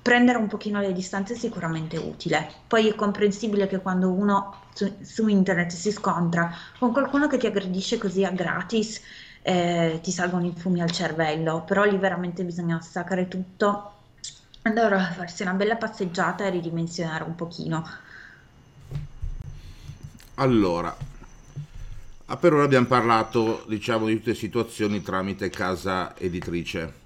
prendere 0.00 0.38
un 0.38 0.46
pochino 0.46 0.80
le 0.80 0.94
distanze 0.94 1.34
è 1.34 1.36
sicuramente 1.36 1.98
utile. 1.98 2.50
Poi 2.66 2.88
è 2.88 2.94
comprensibile 2.94 3.66
che 3.66 3.80
quando 3.82 4.10
uno 4.10 4.68
su, 4.72 4.90
su 5.02 5.28
internet 5.28 5.70
si 5.72 5.92
scontra 5.92 6.50
con 6.78 6.92
qualcuno 6.92 7.26
che 7.26 7.36
ti 7.36 7.46
aggredisce 7.46 7.98
così 7.98 8.24
a 8.24 8.30
gratis, 8.30 9.02
eh, 9.42 10.00
ti 10.02 10.10
salgono 10.10 10.46
i 10.46 10.54
fumi 10.56 10.80
al 10.80 10.90
cervello, 10.90 11.62
però 11.64 11.84
lì 11.84 11.98
veramente 11.98 12.42
bisogna 12.44 12.80
staccare 12.80 13.28
tutto 13.28 13.96
andare 14.62 14.94
a 14.94 15.12
farsi 15.12 15.42
una 15.42 15.54
bella 15.54 15.76
passeggiata 15.76 16.44
e 16.44 16.50
ridimensionare 16.50 17.24
un 17.24 17.34
pochino. 17.34 17.88
Allora, 20.34 20.96
per 22.38 22.54
ora 22.54 22.64
abbiamo 22.64 22.86
parlato, 22.86 23.64
diciamo, 23.68 24.06
di 24.06 24.16
tutte 24.16 24.30
le 24.30 24.36
situazioni 24.36 25.02
tramite 25.02 25.50
casa 25.50 26.16
editrice. 26.16 26.98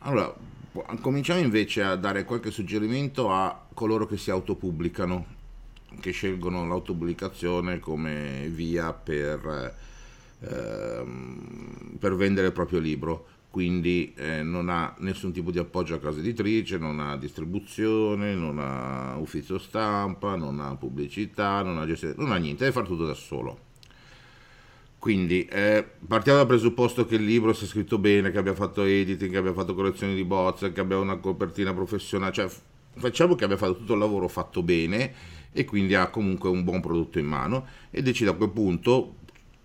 Allora, 0.00 0.34
cominciamo 1.00 1.40
invece 1.40 1.82
a 1.82 1.96
dare 1.96 2.24
qualche 2.24 2.50
suggerimento 2.50 3.32
a 3.32 3.66
coloro 3.72 4.06
che 4.06 4.16
si 4.16 4.30
autopubblicano, 4.30 5.26
che 6.00 6.10
scelgono 6.10 6.66
l'autopubblicazione 6.66 7.78
come 7.78 8.48
via 8.48 8.92
per, 8.92 9.76
eh, 10.40 11.04
per 11.98 12.14
vendere 12.16 12.48
il 12.48 12.52
proprio 12.52 12.80
libro 12.80 13.28
quindi 13.54 14.12
eh, 14.16 14.42
non 14.42 14.68
ha 14.68 14.96
nessun 14.98 15.30
tipo 15.30 15.52
di 15.52 15.60
appoggio 15.60 15.94
a 15.94 16.00
casa 16.00 16.18
editrice, 16.18 16.76
non 16.76 16.98
ha 16.98 17.16
distribuzione, 17.16 18.34
non 18.34 18.58
ha 18.58 19.14
ufficio 19.16 19.58
stampa, 19.58 20.34
non 20.34 20.58
ha 20.58 20.74
pubblicità, 20.74 21.62
non 21.62 21.78
ha 21.78 21.86
gestione, 21.86 22.14
non 22.16 22.32
ha 22.32 22.36
niente, 22.36 22.64
deve 22.64 22.72
fare 22.72 22.86
tutto 22.88 23.06
da 23.06 23.14
solo. 23.14 23.58
Quindi 24.98 25.44
eh, 25.44 25.86
partiamo 26.04 26.38
dal 26.38 26.48
presupposto 26.48 27.06
che 27.06 27.14
il 27.14 27.24
libro 27.24 27.52
sia 27.52 27.68
scritto 27.68 27.96
bene, 27.96 28.32
che 28.32 28.38
abbia 28.38 28.54
fatto 28.54 28.82
editing, 28.82 29.30
che 29.30 29.36
abbia 29.36 29.52
fatto 29.52 29.72
correzioni 29.72 30.16
di 30.16 30.24
bozze, 30.24 30.72
che 30.72 30.80
abbia 30.80 30.98
una 30.98 31.18
copertina 31.18 31.72
professionale, 31.72 32.32
cioè 32.32 32.48
facciamo 32.96 33.36
che 33.36 33.44
abbia 33.44 33.56
fatto 33.56 33.76
tutto 33.76 33.92
il 33.92 34.00
lavoro 34.00 34.26
fatto 34.26 34.64
bene 34.64 35.14
e 35.52 35.64
quindi 35.64 35.94
ha 35.94 36.08
comunque 36.08 36.48
un 36.48 36.64
buon 36.64 36.80
prodotto 36.80 37.20
in 37.20 37.26
mano 37.26 37.66
e 37.92 38.02
decide 38.02 38.30
a 38.30 38.32
quel 38.34 38.50
punto, 38.50 39.14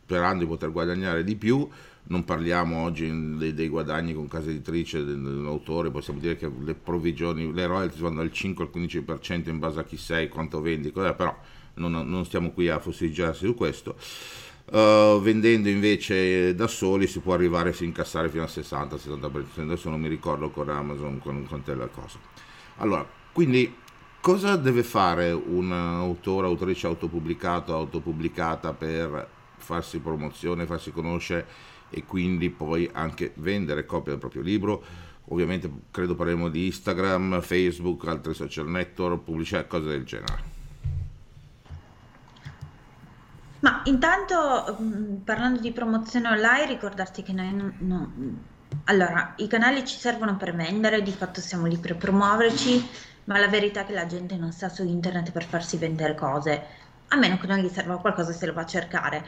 sperando 0.03 0.43
di 0.43 0.47
poter 0.47 0.71
guadagnare 0.71 1.23
di 1.23 1.35
più, 1.35 1.67
non 2.03 2.23
parliamo 2.25 2.83
oggi 2.83 3.37
dei, 3.37 3.53
dei 3.53 3.67
guadagni 3.67 4.13
con 4.13 4.27
casa 4.27 4.49
editrice 4.49 5.03
dell'autore, 5.03 5.91
possiamo 5.91 6.19
dire 6.19 6.35
che 6.37 6.49
le 6.63 6.73
provvigioni, 6.73 7.53
le 7.53 7.67
royalties 7.67 8.01
vanno 8.01 8.17
dal 8.17 8.31
5 8.31 8.65
al 8.65 8.71
15% 8.73 9.49
in 9.49 9.59
base 9.59 9.79
a 9.79 9.83
chi 9.83 9.97
sei, 9.97 10.27
quanto 10.27 10.59
vendi, 10.61 10.91
cos'è, 10.91 11.13
però 11.13 11.37
non, 11.75 11.91
non, 11.91 12.25
stiamo 12.25 12.51
qui 12.51 12.67
a 12.69 12.79
fossiggiarsi 12.79 13.45
su 13.45 13.53
questo. 13.53 13.95
Uh, 14.71 15.19
vendendo 15.19 15.67
invece 15.67 16.53
da 16.53 16.67
soli 16.67 17.07
si 17.07 17.19
può 17.21 17.33
arrivare 17.33 17.71
a 17.71 17.75
incassare 17.83 18.29
fino 18.29 18.43
al 18.43 18.49
60-70%, 18.49 19.61
adesso 19.61 19.89
non 19.89 19.99
mi 19.99 20.07
ricordo 20.07 20.51
con 20.51 20.69
Amazon 20.69 21.19
con, 21.19 21.61
te 21.63 21.73
la 21.73 21.87
cosa. 21.87 22.19
Allora, 22.77 23.07
quindi 23.31 23.73
cosa 24.19 24.55
deve 24.55 24.83
fare 24.83 25.31
un 25.31 25.71
autore, 25.71 26.47
autrice 26.47 26.87
autopubblicato, 26.87 27.73
autopubblicata 27.73 28.73
per 28.73 29.27
farsi 29.57 29.99
promozione, 29.99 30.65
farsi 30.65 30.91
conoscere 30.91 31.47
e 31.89 32.03
quindi 32.05 32.49
poi 32.49 32.89
anche 32.93 33.33
vendere 33.35 33.85
copie 33.85 34.11
del 34.11 34.19
proprio 34.19 34.41
libro. 34.41 34.83
Ovviamente 35.31 35.69
credo 35.91 36.15
parleremo 36.15 36.49
di 36.49 36.67
Instagram, 36.67 37.41
Facebook, 37.41 38.07
altri 38.07 38.33
social 38.33 38.67
network, 38.67 39.23
pubblicità, 39.23 39.65
cose 39.65 39.87
del 39.87 40.03
genere. 40.03 40.57
Ma 43.59 43.81
intanto 43.85 44.77
mm, 44.81 45.15
parlando 45.17 45.59
di 45.59 45.71
promozione 45.71 46.29
online, 46.29 46.67
ricordarti 46.67 47.23
che 47.23 47.33
noi 47.33 47.53
non, 47.53 47.73
no, 47.79 48.13
allora 48.85 49.33
i 49.37 49.47
canali 49.47 49.85
ci 49.85 49.97
servono 49.97 50.37
per 50.37 50.55
vendere, 50.55 51.01
di 51.01 51.11
fatto 51.11 51.41
siamo 51.41 51.65
lì 51.65 51.77
per 51.77 51.97
promuoverci, 51.97 52.87
ma 53.25 53.37
la 53.37 53.47
verità 53.47 53.81
è 53.81 53.85
che 53.85 53.93
la 53.93 54.05
gente 54.05 54.35
non 54.37 54.51
sta 54.51 54.69
su 54.69 54.83
internet 54.83 55.31
per 55.31 55.43
farsi 55.43 55.77
vendere 55.77 56.15
cose, 56.15 56.63
a 57.09 57.17
meno 57.17 57.37
che 57.37 57.47
non 57.47 57.59
gli 57.59 57.69
serva 57.69 57.99
qualcosa 57.99 58.31
se 58.31 58.45
lo 58.45 58.53
va 58.53 58.61
a 58.61 58.65
cercare. 58.65 59.25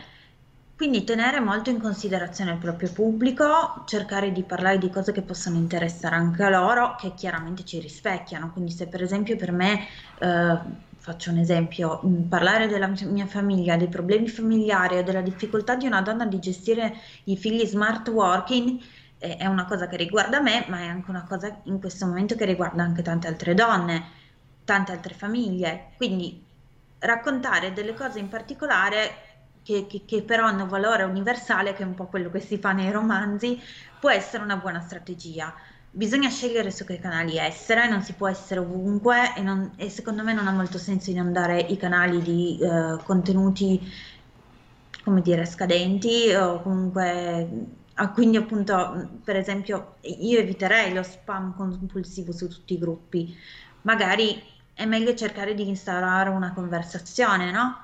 Quindi 0.82 1.04
tenere 1.04 1.40
molto 1.40 1.70
in 1.70 1.80
considerazione 1.80 2.54
il 2.54 2.58
proprio 2.58 2.92
pubblico, 2.92 3.84
cercare 3.86 4.32
di 4.32 4.42
parlare 4.42 4.80
di 4.80 4.90
cose 4.90 5.12
che 5.12 5.22
possono 5.22 5.58
interessare 5.58 6.16
anche 6.16 6.42
a 6.42 6.50
loro, 6.50 6.96
che 6.96 7.14
chiaramente 7.14 7.64
ci 7.64 7.80
rispecchiano. 7.80 8.52
Quindi 8.52 8.72
se 8.72 8.88
per 8.88 9.04
esempio 9.04 9.36
per 9.36 9.52
me, 9.52 9.86
eh, 10.18 10.58
faccio 10.98 11.30
un 11.30 11.38
esempio, 11.38 12.02
mm, 12.04 12.24
parlare 12.24 12.66
della 12.68 12.92
mia 13.04 13.28
famiglia, 13.28 13.78
dei 13.78 13.90
problemi 13.90 14.28
familiari 14.28 14.98
o 14.98 15.04
della 15.04 15.22
difficoltà 15.22 15.76
di 15.76 15.86
una 15.86 16.02
donna 16.02 16.26
di 16.26 16.40
gestire 16.40 16.96
i 17.26 17.38
figli 17.38 17.64
smart 17.68 18.08
working, 18.08 18.80
eh, 19.20 19.38
è 19.38 19.46
una 19.46 19.66
cosa 19.66 19.86
che 19.86 19.98
riguarda 19.98 20.42
me, 20.42 20.66
ma 20.68 20.80
è 20.80 20.88
anche 20.88 21.12
una 21.12 21.26
cosa 21.26 21.62
in 21.66 21.80
questo 21.80 22.08
momento 22.08 22.34
che 22.34 22.46
riguarda 22.46 22.82
anche 22.82 23.04
tante 23.04 23.28
altre 23.28 23.54
donne, 23.54 24.04
tante 24.66 24.94
altre 24.94 25.14
famiglie. 25.14 25.92
Quindi 25.98 26.44
raccontare 26.98 27.72
delle 27.72 27.94
cose 27.94 28.18
in 28.18 28.30
particolare 28.30 29.30
che, 29.64 29.88
che, 29.88 30.04
che, 30.06 30.24
però 30.24 30.46
hanno 30.46 30.68
valore 30.68 31.04
universale, 31.04 31.74
che 31.74 31.84
è 31.84 31.86
un 31.86 31.94
po' 31.96 32.08
quello 32.08 32.30
che 32.30 32.40
si 32.40 32.58
fa 32.58 32.72
nei 32.72 32.92
romanzi, 32.92 33.60
può 34.00 34.10
essere 34.10 34.44
una 34.44 34.58
buona 34.58 34.82
strategia. 34.82 35.54
Bisogna 35.94 36.30
scegliere 36.30 36.72
su 36.72 36.86
che 36.86 37.00
canali 37.00 37.38
essere, 37.38 37.90
non 37.90 38.02
si 38.02 38.14
può 38.14 38.28
essere 38.28 38.62
ovunque 38.62 39.36
e, 39.36 39.42
non, 39.42 39.74
e 39.76 39.90
secondo 39.90 40.24
me 40.24 40.34
non 40.34 40.48
ha 40.48 40.52
molto 40.52 40.78
senso 40.78 41.12
di 41.12 41.18
andare 41.18 41.60
i 41.60 41.78
canali 41.78 42.22
di 42.22 42.58
eh, 42.62 42.98
contenuti, 43.04 43.80
come 45.04 45.22
dire, 45.22 45.46
scadenti 45.46 46.34
o 46.34 46.62
comunque... 46.62 47.80
Ah, 47.96 48.12
quindi 48.12 48.38
appunto, 48.38 49.20
per 49.24 49.36
esempio, 49.36 49.98
io 50.02 50.40
eviterei 50.40 50.94
lo 50.94 51.04
spam 51.04 51.54
compulsivo 51.56 52.32
su 52.32 52.48
tutti 52.48 52.74
i 52.74 52.80
gruppi. 52.80 53.36
Magari 53.82 54.42
è 54.74 54.86
meglio 54.86 55.14
cercare 55.14 55.54
di 55.54 55.68
instaurare 55.68 56.30
una 56.30 56.54
conversazione, 56.54 57.52
no? 57.52 57.76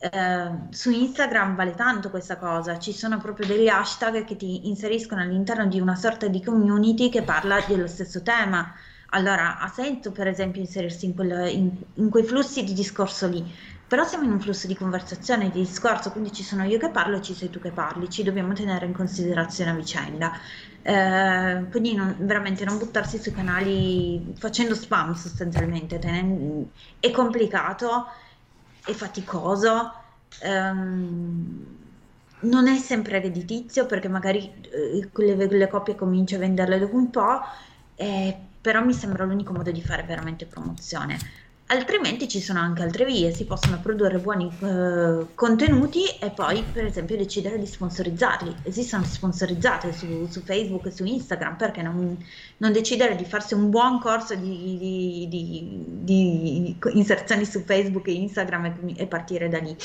Eh, 0.00 0.50
su 0.70 0.90
Instagram 0.90 1.56
vale 1.56 1.74
tanto 1.74 2.08
questa 2.10 2.36
cosa, 2.36 2.78
ci 2.78 2.92
sono 2.92 3.18
proprio 3.18 3.46
degli 3.46 3.66
hashtag 3.66 4.24
che 4.24 4.36
ti 4.36 4.68
inseriscono 4.68 5.22
all'interno 5.22 5.66
di 5.66 5.80
una 5.80 5.96
sorta 5.96 6.28
di 6.28 6.42
community 6.42 7.08
che 7.08 7.22
parla 7.22 7.60
dello 7.66 7.86
stesso 7.88 8.22
tema. 8.22 8.72
Allora 9.10 9.58
ha 9.58 9.68
senso 9.68 10.12
per 10.12 10.26
esempio 10.28 10.60
inserirsi 10.60 11.06
in, 11.06 11.14
quel, 11.14 11.48
in, 11.52 11.70
in 11.94 12.10
quei 12.10 12.22
flussi 12.24 12.62
di 12.62 12.74
discorso 12.74 13.26
lì, 13.26 13.42
però 13.86 14.04
siamo 14.04 14.24
in 14.24 14.32
un 14.32 14.40
flusso 14.40 14.66
di 14.66 14.76
conversazione, 14.76 15.50
di 15.50 15.60
discorso, 15.60 16.10
quindi 16.12 16.30
ci 16.32 16.42
sono 16.44 16.62
io 16.64 16.78
che 16.78 16.90
parlo 16.90 17.16
e 17.16 17.22
ci 17.22 17.34
sei 17.34 17.48
tu 17.50 17.58
che 17.58 17.70
parli, 17.70 18.10
ci 18.10 18.22
dobbiamo 18.22 18.52
tenere 18.52 18.84
in 18.86 18.92
considerazione 18.92 19.70
a 19.70 19.74
vicenda. 19.74 20.32
Eh, 20.82 21.66
quindi 21.70 21.94
non, 21.94 22.14
veramente 22.20 22.64
non 22.64 22.78
buttarsi 22.78 23.18
sui 23.18 23.32
canali 23.32 24.32
facendo 24.36 24.74
spam 24.74 25.14
sostanzialmente, 25.14 25.98
tenendo, 25.98 26.70
è 27.00 27.10
complicato, 27.10 28.06
è 28.88 28.92
faticoso. 28.94 29.92
Ehm, 30.42 31.76
non 32.40 32.68
è 32.68 32.76
sempre 32.78 33.20
redditizio 33.20 33.86
perché 33.86 34.08
magari 34.08 34.52
eh, 34.70 35.10
le, 35.12 35.46
le 35.46 35.68
coppie 35.68 35.96
cominci 35.96 36.34
a 36.36 36.38
venderle 36.38 36.78
dopo 36.78 36.96
un 36.96 37.10
po', 37.10 37.40
eh, 37.96 38.36
però 38.60 38.84
mi 38.84 38.92
sembra 38.92 39.24
l'unico 39.24 39.52
modo 39.52 39.70
di 39.72 39.82
fare 39.82 40.04
veramente 40.04 40.46
promozione 40.46 41.18
altrimenti 41.68 42.28
ci 42.28 42.40
sono 42.40 42.60
anche 42.60 42.82
altre 42.82 43.04
vie, 43.04 43.32
si 43.32 43.44
possono 43.44 43.78
produrre 43.80 44.18
buoni 44.18 44.50
eh, 44.60 45.26
contenuti 45.34 46.06
e 46.20 46.30
poi 46.30 46.62
per 46.62 46.84
esempio 46.84 47.16
decidere 47.16 47.58
di 47.58 47.66
sponsorizzarli. 47.66 48.56
Esistono 48.62 49.04
sponsorizzate 49.04 49.92
su, 49.92 50.26
su 50.30 50.42
Facebook 50.42 50.86
e 50.86 50.90
su 50.90 51.04
Instagram, 51.04 51.56
perché 51.56 51.82
non, 51.82 52.16
non, 52.58 52.72
decidere 52.72 53.16
di 53.16 53.24
farsi 53.24 53.54
un 53.54 53.70
buon 53.70 54.00
corso 54.00 54.34
di, 54.34 54.78
di, 54.78 55.26
di, 55.28 56.76
di 56.80 56.98
inserzioni 56.98 57.44
su 57.44 57.62
Facebook 57.64 58.06
e 58.08 58.12
Instagram 58.12 58.64
e, 58.64 58.94
e, 58.96 59.06
partire 59.06 59.48
da 59.48 59.58
lì. 59.58 59.76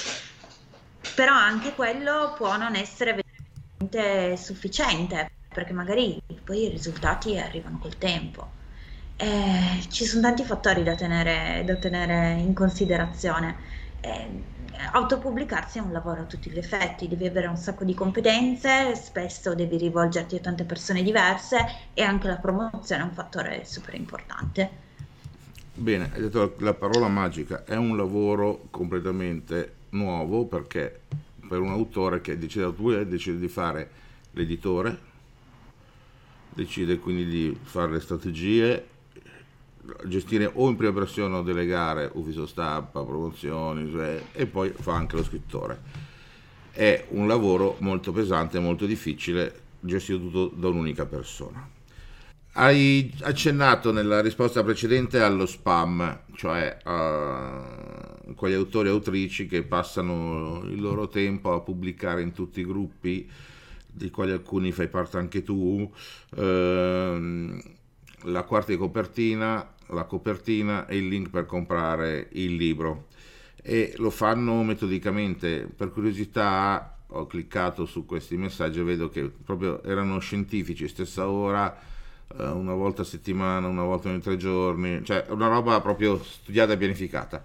Però 1.15 1.33
anche 1.33 1.73
quello 1.73 2.33
può 2.37 2.55
non 2.57 2.75
essere 2.75 3.21
veramente 3.79 4.37
sufficiente, 4.37 5.31
perché 5.53 5.73
magari 5.73 6.21
poi 6.43 6.65
i 6.65 6.69
risultati 6.69 7.37
arrivano 7.37 7.77
col 7.79 7.97
tempo. 7.97 8.61
Eh, 9.23 9.87
ci 9.87 10.03
sono 10.03 10.21
tanti 10.23 10.43
fattori 10.43 10.83
da 10.83 10.95
tenere, 10.95 11.63
da 11.65 11.75
tenere 11.75 12.41
in 12.41 12.53
considerazione. 12.53 13.55
Eh, 14.01 14.27
autopubblicarsi 14.91 15.77
è 15.77 15.81
un 15.81 15.93
lavoro 15.93 16.23
a 16.23 16.25
tutti 16.25 16.49
gli 16.49 16.57
effetti, 16.57 17.07
devi 17.07 17.25
avere 17.25 17.47
un 17.47 17.55
sacco 17.55 17.85
di 17.85 17.93
competenze, 17.93 18.95
spesso 18.95 19.55
devi 19.55 19.77
rivolgerti 19.77 20.35
a 20.35 20.39
tante 20.41 20.65
persone 20.65 21.03
diverse 21.03 21.57
e 21.93 22.01
anche 22.01 22.27
la 22.27 22.35
promozione 22.35 23.01
è 23.01 23.05
un 23.05 23.13
fattore 23.13 23.63
super 23.63 23.93
importante. 23.93 24.69
Bene, 25.73 26.11
hai 26.13 26.19
detto 26.19 26.55
la 26.57 26.73
parola 26.73 27.07
magica, 27.07 27.63
è 27.63 27.77
un 27.77 27.95
lavoro 27.95 28.67
completamente 28.71 29.75
nuovo 29.91 30.43
perché 30.43 30.99
per 31.47 31.61
un 31.61 31.69
autore 31.69 32.19
che 32.19 32.37
decide, 32.37 33.07
decide 33.07 33.39
di 33.39 33.47
fare 33.47 33.89
l'editore, 34.31 34.97
decide 36.49 36.99
quindi 36.99 37.25
di 37.25 37.57
fare 37.63 37.93
le 37.93 37.99
strategie 38.01 38.87
gestire 40.05 40.49
o 40.53 40.69
in 40.69 40.75
prima 40.75 40.93
persona 40.93 41.37
o 41.37 41.41
delegare 41.41 42.09
ufficio 42.13 42.45
stampa, 42.45 43.03
promozioni 43.03 43.89
cioè, 43.91 44.21
e 44.31 44.45
poi 44.45 44.69
fa 44.69 44.93
anche 44.93 45.15
lo 45.15 45.23
scrittore. 45.23 45.81
È 46.71 47.05
un 47.09 47.27
lavoro 47.27 47.75
molto 47.79 48.11
pesante, 48.11 48.59
molto 48.59 48.85
difficile, 48.85 49.61
gestito 49.79 50.19
tutto 50.19 50.51
da 50.55 50.69
un'unica 50.69 51.05
persona. 51.05 51.69
Hai 52.55 53.11
accennato 53.21 53.91
nella 53.91 54.21
risposta 54.21 54.63
precedente 54.63 55.19
allo 55.19 55.45
spam, 55.47 56.21
cioè 56.35 56.77
a 56.83 58.13
quegli 58.35 58.53
autori 58.53 58.89
e 58.89 58.91
autrici 58.91 59.47
che 59.47 59.63
passano 59.63 60.61
il 60.65 60.79
loro 60.79 61.07
tempo 61.07 61.53
a 61.53 61.61
pubblicare 61.61 62.21
in 62.21 62.31
tutti 62.31 62.59
i 62.59 62.65
gruppi, 62.65 63.29
di 63.87 64.09
quali 64.09 64.31
alcuni 64.31 64.71
fai 64.71 64.87
parte 64.87 65.17
anche 65.17 65.43
tu, 65.43 65.91
ehm, 66.35 67.61
la 68.25 68.43
quarta 68.43 68.71
di 68.71 68.77
copertina 68.77 69.72
la 69.87 70.03
copertina 70.05 70.85
e 70.87 70.97
il 70.97 71.07
link 71.07 71.29
per 71.29 71.45
comprare 71.45 72.29
il 72.33 72.55
libro 72.55 73.07
e 73.63 73.93
lo 73.97 74.09
fanno 74.09 74.61
metodicamente. 74.63 75.67
Per 75.75 75.91
curiosità 75.91 76.97
ho 77.07 77.25
cliccato 77.25 77.85
su 77.85 78.05
questi 78.05 78.35
messaggi 78.37 78.79
e 78.79 78.83
vedo 78.83 79.09
che 79.09 79.23
proprio 79.23 79.81
erano 79.83 80.19
scientifici, 80.19 80.87
stessa 80.87 81.27
ora, 81.27 81.75
eh, 82.37 82.45
una 82.45 82.73
volta 82.73 83.03
a 83.03 83.05
settimana, 83.05 83.67
una 83.67 83.83
volta 83.83 84.09
ogni 84.09 84.19
tre 84.19 84.37
giorni, 84.37 85.03
cioè 85.03 85.25
una 85.29 85.47
roba 85.47 85.79
proprio 85.79 86.21
studiata 86.21 86.73
e 86.73 86.77
pianificata. 86.77 87.41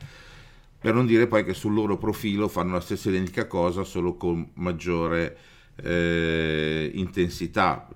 Per 0.81 0.95
non 0.95 1.07
dire 1.07 1.27
poi 1.27 1.45
che 1.45 1.55
sul 1.55 1.75
loro 1.75 1.97
profilo 1.97 2.49
fanno 2.49 2.75
la 2.75 2.81
stessa 2.81 3.09
identica 3.09 3.47
cosa, 3.47 3.85
solo 3.85 4.15
con 4.15 4.49
maggiore 4.55 5.37
eh, 5.77 6.91
intensità 6.95 7.89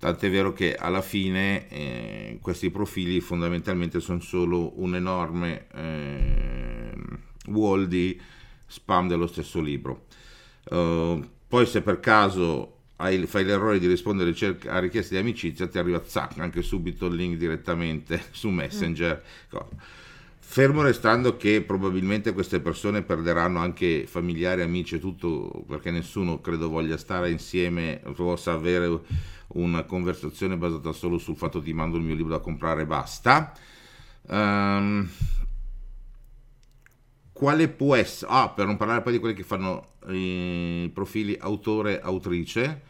Tant'è 0.00 0.30
vero 0.30 0.54
che 0.54 0.74
alla 0.74 1.02
fine 1.02 1.68
eh, 1.68 2.38
questi 2.40 2.70
profili 2.70 3.20
fondamentalmente 3.20 4.00
sono 4.00 4.20
solo 4.20 4.80
un 4.80 4.94
enorme 4.94 5.66
eh, 5.74 6.92
wall 7.48 7.84
di 7.84 8.18
spam 8.66 9.08
dello 9.08 9.26
stesso 9.26 9.60
libro. 9.60 10.06
Uh, 10.70 11.22
poi 11.46 11.66
se 11.66 11.82
per 11.82 12.00
caso 12.00 12.76
hai, 12.96 13.26
fai 13.26 13.44
l'errore 13.44 13.78
di 13.78 13.86
rispondere 13.88 14.34
a 14.68 14.78
richieste 14.78 15.16
di 15.16 15.20
amicizia 15.20 15.66
ti 15.66 15.76
arriva 15.76 16.02
zac, 16.02 16.38
anche 16.38 16.62
subito 16.62 17.04
il 17.04 17.16
link 17.16 17.36
direttamente 17.36 18.22
su 18.32 18.48
Messenger. 18.48 19.22
Mm. 19.54 19.58
Fermo 20.38 20.80
restando 20.82 21.36
che 21.36 21.60
probabilmente 21.60 22.32
queste 22.32 22.60
persone 22.60 23.02
perderanno 23.02 23.58
anche 23.58 24.06
familiari, 24.06 24.62
amici 24.62 24.94
e 24.96 24.98
tutto, 24.98 25.62
perché 25.68 25.90
nessuno 25.90 26.40
credo 26.40 26.70
voglia 26.70 26.96
stare 26.96 27.30
insieme, 27.30 28.00
possa 28.16 28.52
avere 28.52 29.00
una 29.54 29.84
conversazione 29.84 30.56
basata 30.56 30.92
solo 30.92 31.18
sul 31.18 31.36
fatto 31.36 31.60
ti 31.60 31.72
mando 31.72 31.96
il 31.96 32.02
mio 32.02 32.14
libro 32.14 32.32
da 32.32 32.40
comprare 32.40 32.82
e 32.82 32.86
basta. 32.86 33.52
Um, 34.28 35.08
quale 37.32 37.68
può 37.68 37.94
essere, 37.94 38.30
ah, 38.32 38.50
per 38.50 38.66
non 38.66 38.76
parlare 38.76 39.00
poi 39.00 39.12
di 39.12 39.18
quelli 39.18 39.34
che 39.34 39.44
fanno 39.44 39.92
i 40.08 40.90
profili 40.92 41.36
autore-autrice, 41.40 42.82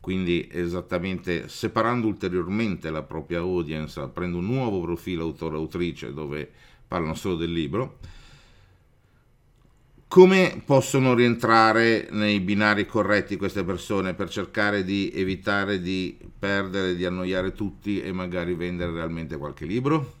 quindi 0.00 0.48
esattamente 0.50 1.46
separando 1.48 2.06
ulteriormente 2.06 2.90
la 2.90 3.02
propria 3.02 3.40
audience, 3.40 4.08
prendo 4.08 4.38
un 4.38 4.46
nuovo 4.46 4.80
profilo 4.80 5.24
autore-autrice 5.24 6.12
dove 6.12 6.50
parlano 6.88 7.14
solo 7.14 7.36
del 7.36 7.52
libro, 7.52 7.98
come 10.12 10.62
possono 10.66 11.14
rientrare 11.14 12.06
nei 12.10 12.38
binari 12.40 12.84
corretti 12.84 13.38
queste 13.38 13.64
persone 13.64 14.12
per 14.12 14.28
cercare 14.28 14.84
di 14.84 15.10
evitare 15.14 15.80
di 15.80 16.18
perdere, 16.38 16.94
di 16.94 17.06
annoiare 17.06 17.54
tutti 17.54 18.02
e 18.02 18.12
magari 18.12 18.52
vendere 18.52 18.92
realmente 18.92 19.38
qualche 19.38 19.64
libro? 19.64 20.12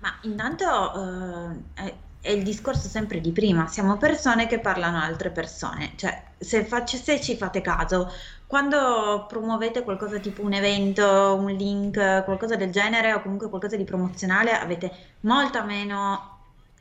Ma 0.00 0.12
intanto 0.22 1.54
eh, 1.76 1.82
è, 1.84 1.94
è, 2.20 2.30
il 2.32 2.42
discorso 2.42 2.88
sempre 2.88 3.20
di 3.20 3.30
prima, 3.30 3.68
siamo 3.68 3.96
persone 3.96 4.48
che 4.48 4.58
parlano 4.58 4.96
a 4.96 5.04
altre 5.04 5.30
persone, 5.30 5.92
cioè 5.94 6.20
se, 6.36 6.64
faccio, 6.64 6.96
se 6.96 7.20
ci 7.20 7.36
fate 7.36 7.60
caso, 7.60 8.12
quando 8.48 9.24
promuovete 9.28 9.84
qualcosa 9.84 10.18
tipo 10.18 10.42
un 10.42 10.54
evento, 10.54 11.36
un 11.36 11.52
link, 11.52 12.24
qualcosa 12.24 12.56
del 12.56 12.72
genere 12.72 13.12
o 13.12 13.22
comunque 13.22 13.48
qualcosa 13.48 13.76
di 13.76 13.84
promozionale, 13.84 14.50
avete 14.50 14.90
molta 15.20 15.62
meno 15.62 16.33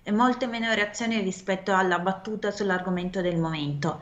e 0.03 0.11
molte 0.11 0.47
meno 0.47 0.73
reazioni 0.73 1.19
rispetto 1.21 1.73
alla 1.73 1.99
battuta 1.99 2.51
sull'argomento 2.51 3.21
del 3.21 3.37
momento. 3.37 4.01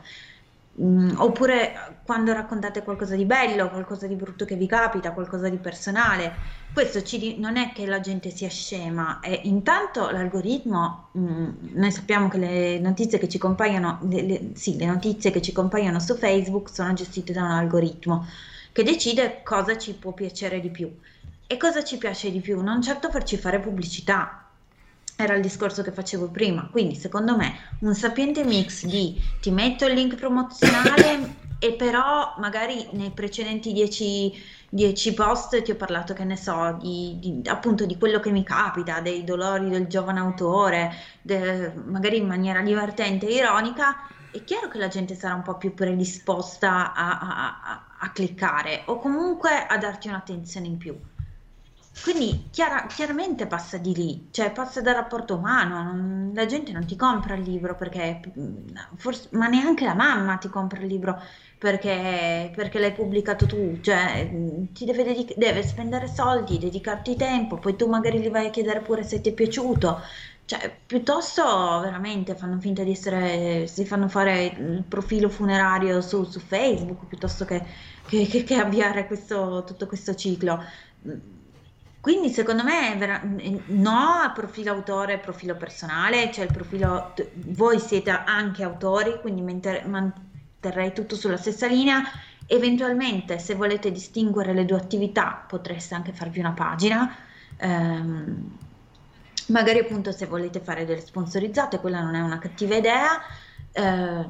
Mm, 0.81 1.11
oppure 1.17 1.99
quando 2.05 2.31
raccontate 2.31 2.81
qualcosa 2.81 3.15
di 3.15 3.25
bello, 3.25 3.69
qualcosa 3.69 4.07
di 4.07 4.15
brutto 4.15 4.45
che 4.45 4.55
vi 4.55 4.67
capita, 4.67 5.11
qualcosa 5.11 5.49
di 5.49 5.57
personale. 5.57 6.59
Questo 6.73 7.03
ci, 7.03 7.37
non 7.39 7.57
è 7.57 7.73
che 7.73 7.85
la 7.85 7.99
gente 7.99 8.29
sia 8.29 8.47
scema, 8.49 9.19
e 9.19 9.41
intanto 9.43 10.09
l'algoritmo, 10.09 11.09
mm, 11.17 11.49
noi 11.73 11.91
sappiamo 11.91 12.29
che 12.29 12.37
le 12.37 12.79
notizie 12.79 13.19
che 13.19 13.27
ci 13.27 13.37
compaiono, 13.37 13.99
le, 14.09 14.21
le, 14.21 14.51
sì, 14.55 14.77
le 14.77 14.85
notizie 14.85 15.31
che 15.31 15.41
ci 15.41 15.51
compaiono 15.51 15.99
su 15.99 16.15
Facebook 16.15 16.69
sono 16.69 16.93
gestite 16.93 17.33
da 17.33 17.43
un 17.43 17.51
algoritmo 17.51 18.25
che 18.71 18.83
decide 18.83 19.41
cosa 19.43 19.77
ci 19.77 19.93
può 19.93 20.13
piacere 20.13 20.59
di 20.61 20.69
più. 20.69 20.89
E 21.47 21.57
cosa 21.57 21.83
ci 21.83 21.97
piace 21.97 22.31
di 22.31 22.39
più? 22.39 22.61
Non 22.61 22.81
certo 22.81 23.09
farci 23.09 23.35
fare 23.37 23.59
pubblicità, 23.59 24.40
era 25.23 25.35
il 25.35 25.41
discorso 25.41 25.81
che 25.81 25.91
facevo 25.91 26.29
prima. 26.29 26.67
Quindi, 26.71 26.95
secondo 26.95 27.35
me, 27.35 27.55
un 27.79 27.93
sapiente 27.93 28.43
mix 28.43 28.85
di 28.85 29.19
ti 29.39 29.51
metto 29.51 29.85
il 29.85 29.93
link 29.93 30.15
promozionale 30.15 31.39
e 31.63 31.73
però 31.73 32.33
magari 32.39 32.87
nei 32.93 33.11
precedenti 33.11 33.71
10 33.71 35.13
post 35.13 35.61
ti 35.61 35.69
ho 35.69 35.75
parlato, 35.75 36.13
che 36.13 36.23
ne 36.23 36.35
so, 36.35 36.75
di, 36.81 37.17
di, 37.19 37.47
appunto 37.47 37.85
di 37.85 37.97
quello 37.99 38.19
che 38.19 38.31
mi 38.31 38.43
capita, 38.43 38.99
dei 38.99 39.23
dolori 39.23 39.69
del 39.69 39.85
giovane 39.85 40.19
autore, 40.19 40.91
de, 41.21 41.71
magari 41.85 42.17
in 42.17 42.25
maniera 42.25 42.61
divertente 42.61 43.27
e 43.27 43.35
ironica. 43.35 44.07
È 44.31 44.43
chiaro 44.43 44.69
che 44.69 44.79
la 44.79 44.87
gente 44.87 45.13
sarà 45.13 45.35
un 45.35 45.43
po' 45.43 45.57
più 45.57 45.73
predisposta 45.73 46.93
a, 46.93 47.19
a, 47.19 47.61
a, 47.63 47.83
a 47.99 48.09
cliccare 48.11 48.83
o 48.85 48.97
comunque 48.97 49.65
a 49.67 49.77
darti 49.77 50.07
un'attenzione 50.07 50.65
in 50.65 50.77
più 50.77 50.97
quindi 52.03 52.47
chiara, 52.49 52.87
chiaramente 52.87 53.45
passa 53.47 53.77
di 53.77 53.93
lì, 53.93 54.27
cioè 54.31 54.51
passa 54.51 54.81
dal 54.81 54.95
rapporto 54.95 55.35
umano, 55.35 55.83
non, 55.83 56.31
la 56.33 56.45
gente 56.45 56.71
non 56.71 56.85
ti 56.85 56.95
compra 56.95 57.35
il 57.35 57.43
libro 57.43 57.75
perché, 57.75 58.21
forse, 58.95 59.27
ma 59.33 59.47
neanche 59.47 59.85
la 59.85 59.93
mamma 59.93 60.37
ti 60.37 60.49
compra 60.49 60.79
il 60.79 60.87
libro 60.87 61.21
perché, 61.59 62.51
perché 62.55 62.79
l'hai 62.79 62.93
pubblicato 62.93 63.45
tu, 63.45 63.79
cioè 63.81 64.27
ti 64.73 64.85
deve, 64.85 65.03
dedic- 65.03 65.37
deve 65.37 65.61
spendere 65.63 66.07
soldi, 66.07 66.57
dedicarti 66.57 67.15
tempo, 67.15 67.57
poi 67.59 67.75
tu 67.75 67.87
magari 67.87 68.19
gli 68.19 68.29
vai 68.29 68.47
a 68.47 68.49
chiedere 68.49 68.79
pure 68.81 69.03
se 69.03 69.21
ti 69.21 69.29
è 69.29 69.33
piaciuto, 69.33 69.99
cioè 70.45 70.75
piuttosto 70.85 71.43
veramente 71.81 72.35
fanno 72.35 72.59
finta 72.59 72.83
di 72.83 72.91
essere, 72.91 73.67
si 73.67 73.85
fanno 73.85 74.07
fare 74.07 74.45
il 74.45 74.83
profilo 74.87 75.29
funerario 75.29 76.01
su, 76.01 76.23
su 76.23 76.39
Facebook 76.39 77.05
piuttosto 77.05 77.45
che, 77.45 77.63
che, 78.07 78.25
che, 78.27 78.43
che 78.43 78.55
avviare 78.55 79.05
questo, 79.07 79.63
tutto 79.65 79.85
questo 79.87 80.15
ciclo 80.15 80.63
quindi 82.01 82.29
secondo 82.29 82.63
me 82.63 82.95
vera- 82.97 83.21
no 83.67 83.91
a 84.23 84.31
profilo 84.33 84.71
autore 84.71 85.13
e 85.13 85.19
profilo 85.19 85.55
personale, 85.55 86.31
cioè 86.31 86.45
il 86.45 86.51
profilo, 86.51 87.13
voi 87.35 87.79
siete 87.79 88.09
anche 88.09 88.63
autori, 88.63 89.19
quindi 89.21 89.41
manterrei 89.43 90.93
tutto 90.93 91.15
sulla 91.15 91.37
stessa 91.37 91.67
linea. 91.67 92.01
Eventualmente 92.47 93.37
se 93.39 93.53
volete 93.55 93.91
distinguere 93.91 94.53
le 94.53 94.65
due 94.65 94.77
attività 94.77 95.45
potreste 95.47 95.93
anche 95.93 96.11
farvi 96.11 96.39
una 96.39 96.53
pagina. 96.53 97.15
Ehm, 97.57 98.57
magari 99.49 99.79
appunto 99.79 100.11
se 100.11 100.25
volete 100.25 100.59
fare 100.59 100.85
delle 100.85 101.01
sponsorizzate, 101.01 101.79
quella 101.79 102.01
non 102.01 102.15
è 102.15 102.21
una 102.21 102.39
cattiva 102.39 102.75
idea. 102.75 103.19
Eh, 103.71 104.25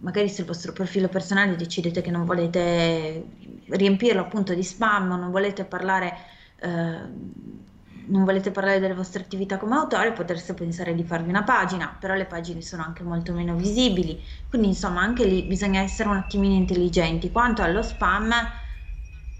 magari 0.00 0.28
sul 0.28 0.44
vostro 0.44 0.72
profilo 0.72 1.08
personale 1.08 1.56
decidete 1.56 2.00
che 2.02 2.10
non 2.10 2.24
volete 2.24 3.24
riempirlo 3.68 4.20
appunto 4.22 4.54
di 4.54 4.62
spam, 4.62 5.08
non 5.08 5.30
volete 5.30 5.64
parlare 5.64 6.16
Ehm, 6.60 7.64
non 8.08 8.24
volete 8.24 8.50
parlare 8.52 8.78
delle 8.78 8.94
vostre 8.94 9.22
attività 9.22 9.56
come 9.58 9.74
autore, 9.76 10.12
potreste 10.12 10.54
pensare 10.54 10.94
di 10.94 11.02
farvi 11.04 11.28
una 11.28 11.42
pagina, 11.42 11.96
però 11.98 12.14
le 12.14 12.26
pagine 12.26 12.60
sono 12.62 12.82
anche 12.84 13.02
molto 13.02 13.32
meno 13.32 13.56
visibili, 13.56 14.22
quindi 14.48 14.68
insomma 14.68 15.00
anche 15.00 15.24
lì 15.24 15.42
bisogna 15.44 15.80
essere 15.80 16.08
un 16.08 16.16
attimino 16.16 16.54
intelligenti. 16.54 17.30
Quanto 17.32 17.62
allo 17.62 17.82
spam, 17.82 18.30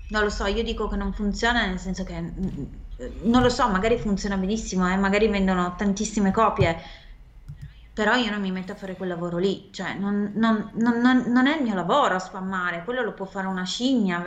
non 0.09 0.23
lo 0.23 0.31
so, 0.31 0.47
io 0.47 0.63
dico 0.63 0.89
che 0.89 0.97
non 0.97 1.13
funziona 1.13 1.67
nel 1.67 1.79
senso 1.79 2.05
che 2.05 2.21
mm, 2.21 2.29
mm, 2.29 2.65
non 3.25 3.43
lo 3.43 3.49
so, 3.49 3.69
magari 3.69 3.99
funziona 3.99 4.37
benissimo, 4.37 4.91
eh, 4.91 4.97
magari 4.97 5.29
vendono 5.29 5.75
tantissime 5.77 6.31
copie, 6.33 6.77
però 7.97 8.15
io 8.15 8.31
non 8.31 8.43
mi 8.43 8.51
metto 8.51 8.73
a 8.73 8.75
fare 8.75 8.95
quel 8.95 9.09
lavoro 9.09 9.39
lì, 9.39 9.71
cioè 9.73 9.95
non, 9.95 10.33
non, 10.35 10.71
non, 10.75 11.25
non, 11.29 11.47
è 11.47 11.57
il 11.57 11.63
mio 11.63 11.75
lavoro 11.75 12.19
spammare, 12.19 12.85
quello 12.85 13.01
lo 13.01 13.15
può 13.15 13.25
fare 13.25 13.47
una 13.47 13.65
scimmia, 13.65 14.23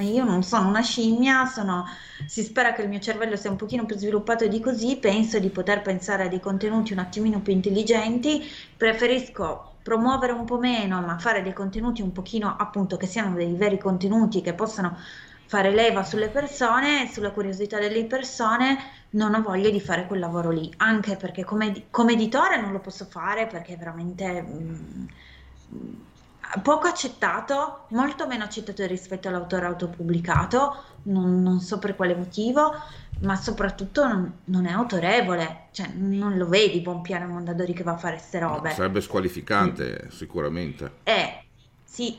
io 0.00 0.22
non 0.22 0.42
sono 0.42 0.68
una 0.68 0.82
scimmia, 0.82 1.46
sono, 1.46 1.86
si 2.26 2.42
spera 2.42 2.74
che 2.74 2.82
il 2.82 2.90
mio 2.90 2.98
cervello 2.98 3.34
sia 3.36 3.48
un 3.48 3.56
pochino 3.56 3.86
più 3.86 3.96
sviluppato 3.96 4.46
di 4.46 4.60
così, 4.60 4.98
penso 4.98 5.38
di 5.38 5.48
poter 5.48 5.80
pensare 5.80 6.24
a 6.24 6.28
dei 6.28 6.40
contenuti 6.40 6.92
un 6.92 6.98
attimino 6.98 7.40
più 7.40 7.54
intelligenti, 7.54 8.44
preferisco 8.76 9.76
promuovere 9.82 10.32
un 10.32 10.44
po' 10.44 10.58
meno, 10.58 11.00
ma 11.00 11.16
fare 11.16 11.42
dei 11.42 11.54
contenuti 11.54 12.02
un 12.02 12.12
pochino 12.12 12.54
appunto 12.58 12.98
che 12.98 13.06
siano 13.06 13.34
dei 13.34 13.54
veri 13.54 13.78
contenuti 13.78 14.42
che 14.42 14.52
possano 14.52 14.94
fare 15.46 15.70
leva 15.70 16.02
sulle 16.02 16.28
persone, 16.28 17.08
sulla 17.10 17.30
curiosità 17.30 17.78
delle 17.78 18.04
persone, 18.04 18.76
non 19.16 19.34
ho 19.34 19.42
voglia 19.42 19.70
di 19.70 19.80
fare 19.80 20.06
quel 20.06 20.20
lavoro 20.20 20.50
lì, 20.50 20.72
anche 20.76 21.16
perché 21.16 21.44
come, 21.44 21.86
come 21.90 22.12
editore 22.12 22.60
non 22.60 22.72
lo 22.72 22.80
posso 22.80 23.06
fare 23.06 23.46
perché 23.46 23.74
è 23.74 23.76
veramente 23.76 24.42
mh, 24.42 25.08
mm, 25.74 25.94
poco 26.62 26.86
accettato, 26.86 27.86
molto 27.88 28.26
meno 28.26 28.44
accettato 28.44 28.84
rispetto 28.86 29.28
all'autore 29.28 29.66
autopubblicato, 29.66 30.84
non, 31.04 31.42
non 31.42 31.60
so 31.60 31.78
per 31.78 31.96
quale 31.96 32.14
motivo, 32.14 32.74
ma 33.20 33.36
soprattutto 33.36 34.06
non, 34.06 34.32
non, 34.44 34.66
è 34.66 34.72
autorevole, 34.72 35.68
cioè 35.72 35.88
non 35.94 36.36
lo 36.36 36.46
vedi 36.46 36.80
buon 36.80 37.00
piano 37.00 37.26
Mondadori 37.26 37.72
che 37.72 37.82
va 37.82 37.92
a 37.92 37.98
fare 37.98 38.16
queste 38.16 38.38
robe. 38.38 38.68
No, 38.68 38.74
sarebbe 38.74 39.00
squalificante 39.00 40.02
mm. 40.04 40.08
sicuramente. 40.10 40.92
Eh, 41.04 41.44
sì, 41.84 42.18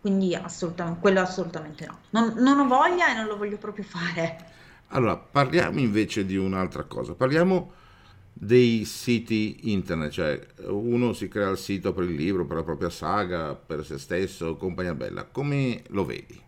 quindi 0.00 0.34
assolutamente, 0.34 1.00
quello 1.00 1.20
assolutamente 1.20 1.86
no. 1.86 1.98
Non, 2.10 2.34
non 2.38 2.58
ho 2.58 2.66
voglia 2.66 3.10
e 3.10 3.14
non 3.14 3.26
lo 3.26 3.36
voglio 3.36 3.58
proprio 3.58 3.84
fare. 3.84 4.52
Allora, 4.88 5.16
parliamo 5.16 5.80
invece 5.80 6.24
di 6.24 6.36
un'altra 6.36 6.84
cosa. 6.84 7.14
Parliamo 7.14 7.72
dei 8.32 8.84
siti 8.84 9.72
internet, 9.72 10.10
cioè 10.10 10.40
uno 10.66 11.12
si 11.12 11.28
crea 11.28 11.50
il 11.50 11.58
sito 11.58 11.92
per 11.92 12.04
il 12.04 12.14
libro, 12.14 12.44
per 12.46 12.56
la 12.56 12.64
propria 12.64 12.90
saga, 12.90 13.54
per 13.54 13.84
se 13.84 13.98
stesso, 13.98 14.56
compagnia 14.56 14.94
bella. 14.94 15.24
Come 15.24 15.82
lo 15.88 16.04
vedi? 16.04 16.42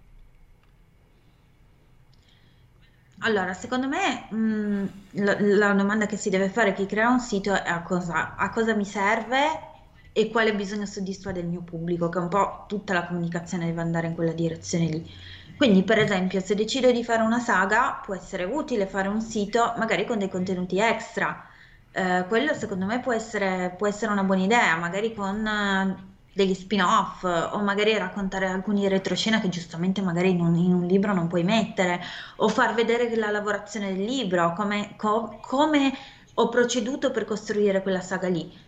Allora, 3.20 3.54
secondo 3.54 3.88
me 3.88 4.26
mh, 4.30 4.36
mm, 4.36 4.86
la, 5.24 5.36
la, 5.40 5.72
domanda 5.72 6.06
che 6.06 6.16
si 6.16 6.28
deve 6.28 6.50
fare 6.50 6.74
chi 6.74 6.86
crea 6.86 7.08
un 7.08 7.20
sito 7.20 7.54
è 7.54 7.68
a 7.68 7.82
cosa, 7.82 8.36
a 8.36 8.50
cosa 8.50 8.74
mi 8.74 8.84
serve 8.84 9.74
e 10.12 10.28
quale 10.28 10.54
bisogno 10.54 10.86
soddisfa 10.86 11.32
del 11.32 11.46
mio 11.46 11.62
pubblico, 11.62 12.08
che 12.08 12.18
un 12.18 12.28
po' 12.28 12.64
tutta 12.68 12.92
la 12.92 13.06
comunicazione 13.06 13.66
deve 13.66 13.80
andare 13.80 14.08
in 14.08 14.14
quella 14.14 14.32
direzione 14.32 14.86
lì. 14.86 15.10
Quindi, 15.56 15.82
per 15.84 15.98
esempio, 15.98 16.40
se 16.40 16.54
decido 16.54 16.90
di 16.92 17.02
fare 17.02 17.22
una 17.22 17.38
saga, 17.38 18.00
può 18.04 18.14
essere 18.14 18.44
utile 18.44 18.86
fare 18.86 19.08
un 19.08 19.20
sito 19.20 19.74
magari 19.78 20.04
con 20.04 20.18
dei 20.18 20.28
contenuti 20.28 20.78
extra. 20.78 21.46
Eh, 21.92 22.26
quello 22.28 22.52
secondo 22.54 22.84
me 22.84 23.00
può 23.00 23.12
essere, 23.12 23.74
può 23.76 23.86
essere, 23.86 24.12
una 24.12 24.22
buona 24.22 24.42
idea, 24.44 24.76
magari 24.76 25.14
con 25.14 25.44
uh, 25.46 26.14
degli 26.32 26.52
spin-off 26.52 27.22
o 27.24 27.58
magari 27.62 27.96
raccontare 27.96 28.46
alcuni 28.46 28.86
retroscena 28.88 29.40
che 29.40 29.48
giustamente 29.48 30.02
magari 30.02 30.30
in 30.30 30.40
un, 30.40 30.54
in 30.56 30.74
un, 30.74 30.84
libro 30.86 31.14
non 31.14 31.26
puoi 31.28 31.42
mettere 31.42 32.00
o 32.36 32.48
far 32.48 32.74
vedere 32.74 33.14
la 33.16 33.30
lavorazione 33.30 33.94
del 33.94 34.04
libro, 34.04 34.52
come, 34.52 34.94
co- 34.96 35.38
come 35.40 35.92
ho 36.34 36.48
proceduto 36.50 37.10
per 37.10 37.24
costruire 37.24 37.82
quella 37.82 38.02
saga 38.02 38.28
lì 38.28 38.64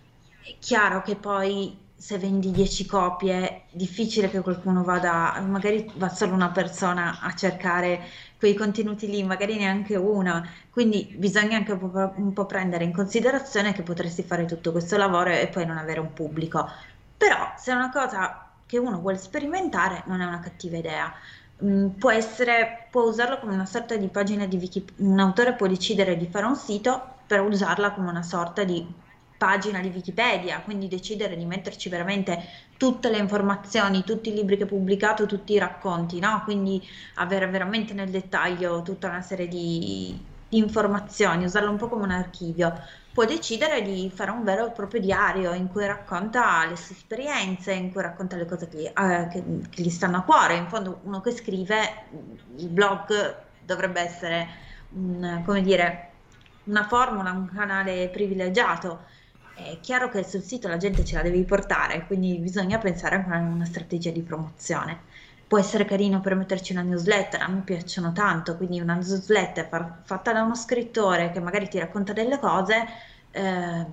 è 0.48 0.56
chiaro 0.58 1.02
che 1.02 1.14
poi 1.16 1.76
se 1.98 2.16
vendi 2.16 2.52
10 2.52 2.86
copie 2.86 3.62
difficile 3.72 4.30
che 4.30 4.40
qualcuno 4.40 4.84
vada, 4.84 5.38
magari 5.44 5.90
va 5.96 6.08
solo 6.08 6.32
una 6.32 6.50
persona 6.50 7.18
a 7.20 7.34
cercare 7.34 8.00
quei 8.38 8.54
contenuti 8.54 9.08
lì, 9.08 9.24
magari 9.24 9.56
neanche 9.56 9.96
una, 9.96 10.48
quindi 10.70 11.12
bisogna 11.18 11.56
anche 11.56 11.72
un 11.72 11.78
po', 11.78 12.12
un 12.16 12.32
po', 12.32 12.46
prendere 12.46 12.84
in 12.84 12.92
considerazione 12.92 13.72
che 13.72 13.82
potresti 13.82 14.22
fare 14.22 14.44
tutto 14.44 14.70
questo 14.70 14.96
lavoro 14.96 15.30
e 15.30 15.48
poi 15.48 15.66
non 15.66 15.76
avere 15.76 15.98
un 15.98 16.12
pubblico. 16.12 16.70
Però 17.16 17.52
se 17.56 17.72
è 17.72 17.74
una 17.74 17.90
cosa 17.90 18.48
che 18.64 18.78
uno 18.78 19.00
vuole 19.00 19.18
sperimentare 19.18 20.04
non 20.06 20.20
è 20.20 20.24
una 20.24 20.38
cattiva 20.38 20.76
idea. 20.76 21.12
Mm, 21.64 21.88
può 21.98 22.12
essere, 22.12 22.86
può 22.92 23.02
usarlo 23.02 23.38
come 23.40 23.54
una 23.54 23.66
sorta 23.66 23.96
di 23.96 24.06
pagina 24.06 24.46
di 24.46 24.56
Wikipedia, 24.56 25.04
un 25.04 25.18
autore 25.18 25.54
può 25.54 25.66
decidere 25.66 26.16
di 26.16 26.28
fare 26.28 26.46
un 26.46 26.54
sito 26.54 27.16
per 27.26 27.40
usarla 27.40 27.92
come 27.92 28.08
una 28.08 28.22
sorta 28.22 28.62
di 28.62 28.86
pagina 29.38 29.80
di 29.80 29.88
Wikipedia, 29.88 30.60
quindi 30.60 30.88
decidere 30.88 31.36
di 31.36 31.44
metterci 31.44 31.88
veramente 31.88 32.44
tutte 32.76 33.08
le 33.08 33.18
informazioni, 33.18 34.02
tutti 34.04 34.30
i 34.30 34.34
libri 34.34 34.56
che 34.56 34.64
ha 34.64 34.66
pubblicato, 34.66 35.26
tutti 35.26 35.52
i 35.52 35.58
racconti, 35.58 36.18
no? 36.18 36.42
quindi 36.44 36.82
avere 37.14 37.46
veramente 37.46 37.94
nel 37.94 38.10
dettaglio 38.10 38.82
tutta 38.82 39.08
una 39.08 39.22
serie 39.22 39.46
di, 39.46 40.20
di 40.48 40.58
informazioni, 40.58 41.44
usarlo 41.44 41.70
un 41.70 41.76
po' 41.76 41.88
come 41.88 42.02
un 42.02 42.10
archivio. 42.10 42.74
Può 43.12 43.24
decidere 43.24 43.82
di 43.82 44.10
fare 44.12 44.30
un 44.32 44.42
vero 44.44 44.66
e 44.66 44.70
proprio 44.70 45.00
diario 45.00 45.52
in 45.52 45.68
cui 45.68 45.86
racconta 45.86 46.66
le 46.68 46.76
sue 46.76 46.94
esperienze, 46.96 47.72
in 47.72 47.92
cui 47.92 48.02
racconta 48.02 48.36
le 48.36 48.44
cose 48.44 48.68
che, 48.68 48.92
eh, 48.96 49.28
che, 49.28 49.42
che 49.70 49.82
gli 49.82 49.90
stanno 49.90 50.18
a 50.18 50.22
cuore. 50.22 50.56
In 50.56 50.68
fondo 50.68 51.00
uno 51.04 51.20
che 51.20 51.32
scrive, 51.32 52.04
il 52.56 52.68
blog 52.68 53.36
dovrebbe 53.64 54.00
essere 54.00 54.48
un, 54.90 55.42
come 55.44 55.62
dire, 55.62 56.10
una 56.64 56.86
formula, 56.86 57.32
un 57.32 57.50
canale 57.52 58.08
privilegiato 58.08 59.16
è 59.64 59.78
chiaro 59.80 60.08
che 60.08 60.24
sul 60.24 60.42
sito 60.42 60.68
la 60.68 60.76
gente 60.76 61.04
ce 61.04 61.16
la 61.16 61.22
devi 61.22 61.42
portare, 61.44 62.06
quindi 62.06 62.38
bisogna 62.38 62.78
pensare 62.78 63.24
a 63.28 63.38
una 63.38 63.64
strategia 63.64 64.10
di 64.10 64.22
promozione. 64.22 65.00
Può 65.48 65.58
essere 65.58 65.84
carino 65.84 66.20
per 66.20 66.34
metterci 66.34 66.72
una 66.72 66.82
newsletter, 66.82 67.40
a 67.40 67.48
me 67.48 67.60
piacciono 67.62 68.12
tanto, 68.12 68.56
quindi 68.56 68.80
una 68.80 68.94
newsletter 68.94 69.68
fatta 70.04 70.32
da 70.32 70.42
uno 70.42 70.54
scrittore 70.54 71.30
che 71.32 71.40
magari 71.40 71.68
ti 71.68 71.78
racconta 71.78 72.12
delle 72.12 72.38
cose, 72.38 72.86
eh, 73.30 73.86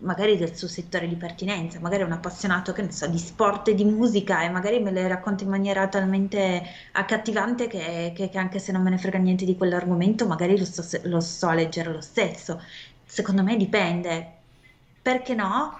magari 0.00 0.36
del 0.36 0.56
suo 0.56 0.68
settore 0.68 1.08
di 1.08 1.14
pertinenza, 1.16 1.78
magari 1.80 2.02
un 2.02 2.12
appassionato 2.12 2.72
che 2.72 2.82
ne 2.82 2.90
so, 2.92 3.06
di 3.06 3.18
sport 3.18 3.68
e 3.68 3.74
di 3.74 3.84
musica 3.84 4.42
e 4.42 4.48
magari 4.50 4.80
me 4.80 4.90
le 4.90 5.06
racconta 5.08 5.44
in 5.44 5.50
maniera 5.50 5.86
talmente 5.88 6.62
accattivante 6.92 7.66
che, 7.68 8.12
che, 8.14 8.28
che 8.28 8.38
anche 8.38 8.58
se 8.58 8.72
non 8.72 8.82
me 8.82 8.90
ne 8.90 8.98
frega 8.98 9.18
niente 9.18 9.44
di 9.44 9.56
quell'argomento, 9.56 10.26
magari 10.26 10.58
lo 10.58 10.64
so, 10.64 10.84
lo 11.04 11.20
so 11.20 11.50
leggere 11.52 11.92
lo 11.92 12.00
stesso. 12.00 12.60
Secondo 13.04 13.42
me 13.42 13.56
dipende, 13.56 14.39
perché 15.02 15.34
no, 15.34 15.78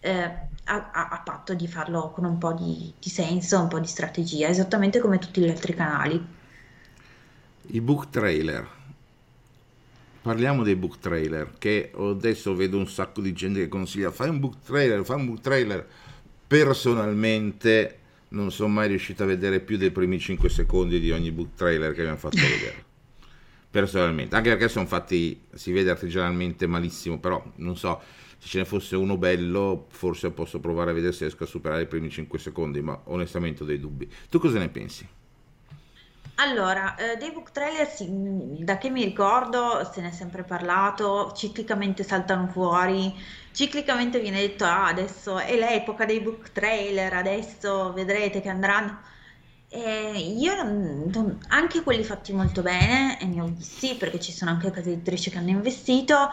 eh, 0.00 0.30
a, 0.64 0.90
a, 0.92 1.22
patto 1.24 1.54
di 1.54 1.66
farlo 1.66 2.10
con 2.10 2.24
un 2.24 2.38
po' 2.38 2.52
di, 2.52 2.92
di, 2.98 3.08
senso, 3.08 3.60
un 3.60 3.68
po' 3.68 3.80
di 3.80 3.86
strategia, 3.86 4.48
esattamente 4.48 5.00
come 5.00 5.18
tutti 5.18 5.40
gli 5.40 5.48
altri 5.48 5.74
canali. 5.74 6.26
I 7.66 7.80
book 7.80 8.10
trailer. 8.10 8.66
Parliamo 10.22 10.62
dei 10.62 10.76
book 10.76 10.98
trailer, 11.00 11.52
che 11.58 11.92
adesso 11.96 12.54
vedo 12.54 12.78
un 12.78 12.88
sacco 12.88 13.20
di 13.20 13.32
gente 13.34 13.60
che 13.60 13.68
consiglia 13.68 14.10
fai 14.10 14.30
un 14.30 14.40
book 14.40 14.56
trailer, 14.64 15.04
fai 15.04 15.16
un 15.16 15.26
book 15.26 15.40
trailer. 15.40 15.86
Personalmente 16.46 17.98
non 18.28 18.50
sono 18.50 18.72
mai 18.72 18.88
riuscito 18.88 19.22
a 19.22 19.26
vedere 19.26 19.60
più 19.60 19.76
dei 19.76 19.90
primi 19.90 20.18
5 20.18 20.48
secondi 20.48 20.98
di 20.98 21.10
ogni 21.10 21.30
book 21.30 21.54
trailer 21.54 21.92
che 21.92 22.00
abbiamo 22.00 22.18
fatto 22.18 22.36
vedere. 22.36 22.84
personalmente, 23.70 24.36
anche 24.36 24.50
perché 24.50 24.68
sono 24.68 24.86
fatti, 24.86 25.40
si 25.52 25.72
vede 25.72 25.90
artigianalmente 25.90 26.66
malissimo, 26.66 27.18
però 27.18 27.42
non 27.56 27.76
so, 27.76 28.00
se 28.44 28.50
ce 28.50 28.58
ne 28.58 28.64
fosse 28.66 28.94
uno 28.94 29.16
bello, 29.16 29.86
forse 29.88 30.30
posso 30.30 30.60
provare 30.60 30.90
a 30.90 30.92
vedere 30.92 31.14
se 31.14 31.24
riesco 31.24 31.44
a 31.44 31.46
superare 31.46 31.82
i 31.82 31.86
primi 31.86 32.10
5 32.10 32.38
secondi, 32.38 32.82
ma 32.82 33.00
onestamente 33.04 33.62
ho 33.62 33.66
dei 33.66 33.80
dubbi. 33.80 34.06
Tu 34.28 34.38
cosa 34.38 34.58
ne 34.58 34.68
pensi? 34.68 35.08
Allora, 36.36 36.94
eh, 36.96 37.16
dei 37.16 37.32
book 37.32 37.52
trailer, 37.52 37.88
sì, 37.88 38.06
da 38.58 38.76
che 38.76 38.90
mi 38.90 39.02
ricordo, 39.02 39.88
se 39.90 40.02
ne 40.02 40.08
è 40.08 40.12
sempre 40.12 40.42
parlato, 40.42 41.32
ciclicamente 41.34 42.02
saltano 42.02 42.48
fuori, 42.48 43.14
ciclicamente 43.52 44.20
viene 44.20 44.40
detto, 44.40 44.64
ah, 44.64 44.88
adesso 44.88 45.38
è 45.38 45.56
l'epoca 45.56 46.04
dei 46.04 46.20
book 46.20 46.52
trailer, 46.52 47.14
adesso 47.14 47.94
vedrete 47.94 48.42
che 48.42 48.50
andranno. 48.50 49.00
E 49.70 50.18
io 50.18 50.52
anche 51.48 51.82
quelli 51.82 52.04
fatti 52.04 52.34
molto 52.34 52.60
bene, 52.60 53.18
e 53.20 53.24
ne 53.24 53.40
ho 53.40 53.46
visti 53.46 53.94
perché 53.94 54.20
ci 54.20 54.32
sono 54.32 54.50
anche 54.50 54.70
case 54.70 54.90
editrici 54.92 55.30
che 55.30 55.38
hanno 55.38 55.48
investito, 55.48 56.28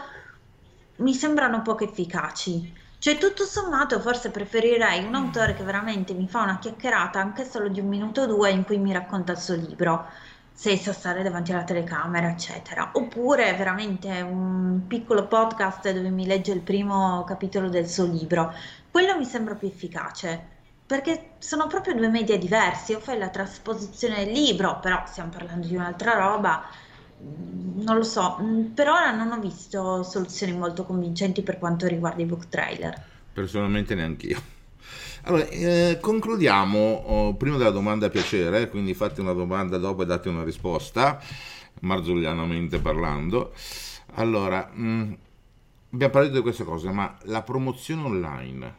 mi 0.98 1.14
sembrano 1.14 1.62
poco 1.62 1.84
efficaci. 1.84 2.80
Cioè, 3.02 3.18
tutto 3.18 3.46
sommato, 3.46 4.00
forse 4.00 4.30
preferirei 4.30 5.04
un 5.04 5.16
autore 5.16 5.56
che 5.56 5.64
veramente 5.64 6.14
mi 6.14 6.28
fa 6.28 6.44
una 6.44 6.60
chiacchierata 6.60 7.20
anche 7.20 7.50
solo 7.50 7.68
di 7.68 7.80
un 7.80 7.88
minuto 7.88 8.22
o 8.22 8.26
due 8.28 8.52
in 8.52 8.64
cui 8.64 8.78
mi 8.78 8.94
racconta 8.94 9.32
il 9.32 9.40
suo 9.40 9.56
libro, 9.56 10.06
senza 10.54 10.94
stare 10.94 11.24
davanti 11.24 11.52
alla 11.52 11.64
telecamera, 11.64 12.30
eccetera. 12.30 12.92
Oppure 12.94 13.56
veramente 13.56 14.22
un 14.22 14.84
piccolo 14.88 15.26
podcast 15.26 15.92
dove 15.92 16.10
mi 16.10 16.28
legge 16.28 16.52
il 16.52 16.62
primo 16.62 17.24
capitolo 17.24 17.70
del 17.70 17.88
suo 17.88 18.06
libro. 18.06 18.54
Quello 18.92 19.18
mi 19.18 19.26
sembra 19.26 19.56
più 19.56 19.68
efficace, 19.68 20.40
perché 20.86 21.32
sono 21.40 21.66
proprio 21.66 21.96
due 21.96 22.10
media 22.10 22.38
diversi. 22.38 22.94
O 22.94 23.00
fai 23.00 23.18
la 23.18 23.30
trasposizione 23.30 24.26
del 24.26 24.34
libro, 24.34 24.80
però 24.80 25.02
stiamo 25.08 25.32
parlando 25.32 25.66
di 25.66 25.76
un'altra 25.76 26.14
roba. 26.14 26.64
Mm, 27.24 27.82
Non 27.84 27.98
lo 27.98 28.04
so, 28.04 28.38
mm, 28.42 28.74
per 28.74 28.88
ora 28.90 29.12
non 29.16 29.32
ho 29.32 29.40
visto 29.40 30.04
soluzioni 30.04 30.54
molto 30.54 30.84
convincenti 30.86 31.42
per 31.44 31.58
quanto 31.58 31.88
riguarda 31.88 32.22
i 32.22 32.26
book 32.26 32.48
trailer. 32.50 33.10
Personalmente 33.34 33.96
neanche 33.96 34.28
io. 34.28 34.42
Allora, 35.24 35.46
eh, 35.48 36.00
concludiamo 36.02 36.78
oh, 36.80 37.36
prima 37.36 37.58
della 37.58 37.70
domanda 37.72 38.08
a 38.08 38.10
piacere, 38.10 38.70
quindi 38.70 38.94
fate 38.94 39.22
una 39.22 39.34
domanda 39.34 39.78
dopo 39.78 40.02
e 40.04 40.06
date 40.06 40.30
una 40.30 40.44
risposta, 40.44 41.22
marzullianamente 41.82 42.80
parlando. 42.80 43.54
Allora, 44.16 44.68
mh, 44.74 45.18
abbiamo 45.94 46.12
parlato 46.12 46.36
di 46.36 46.42
queste 46.42 46.64
cose, 46.64 46.92
ma 46.92 47.18
la 47.24 47.44
promozione 47.44 48.04
online, 48.04 48.76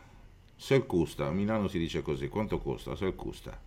se 0.56 0.84
costa, 0.86 1.26
a 1.26 1.30
Milano 1.30 1.68
si 1.68 1.78
dice 1.78 2.02
così, 2.02 2.28
quanto 2.28 2.58
costa? 2.58 2.96
Se 2.96 3.14
costa, 3.14 3.58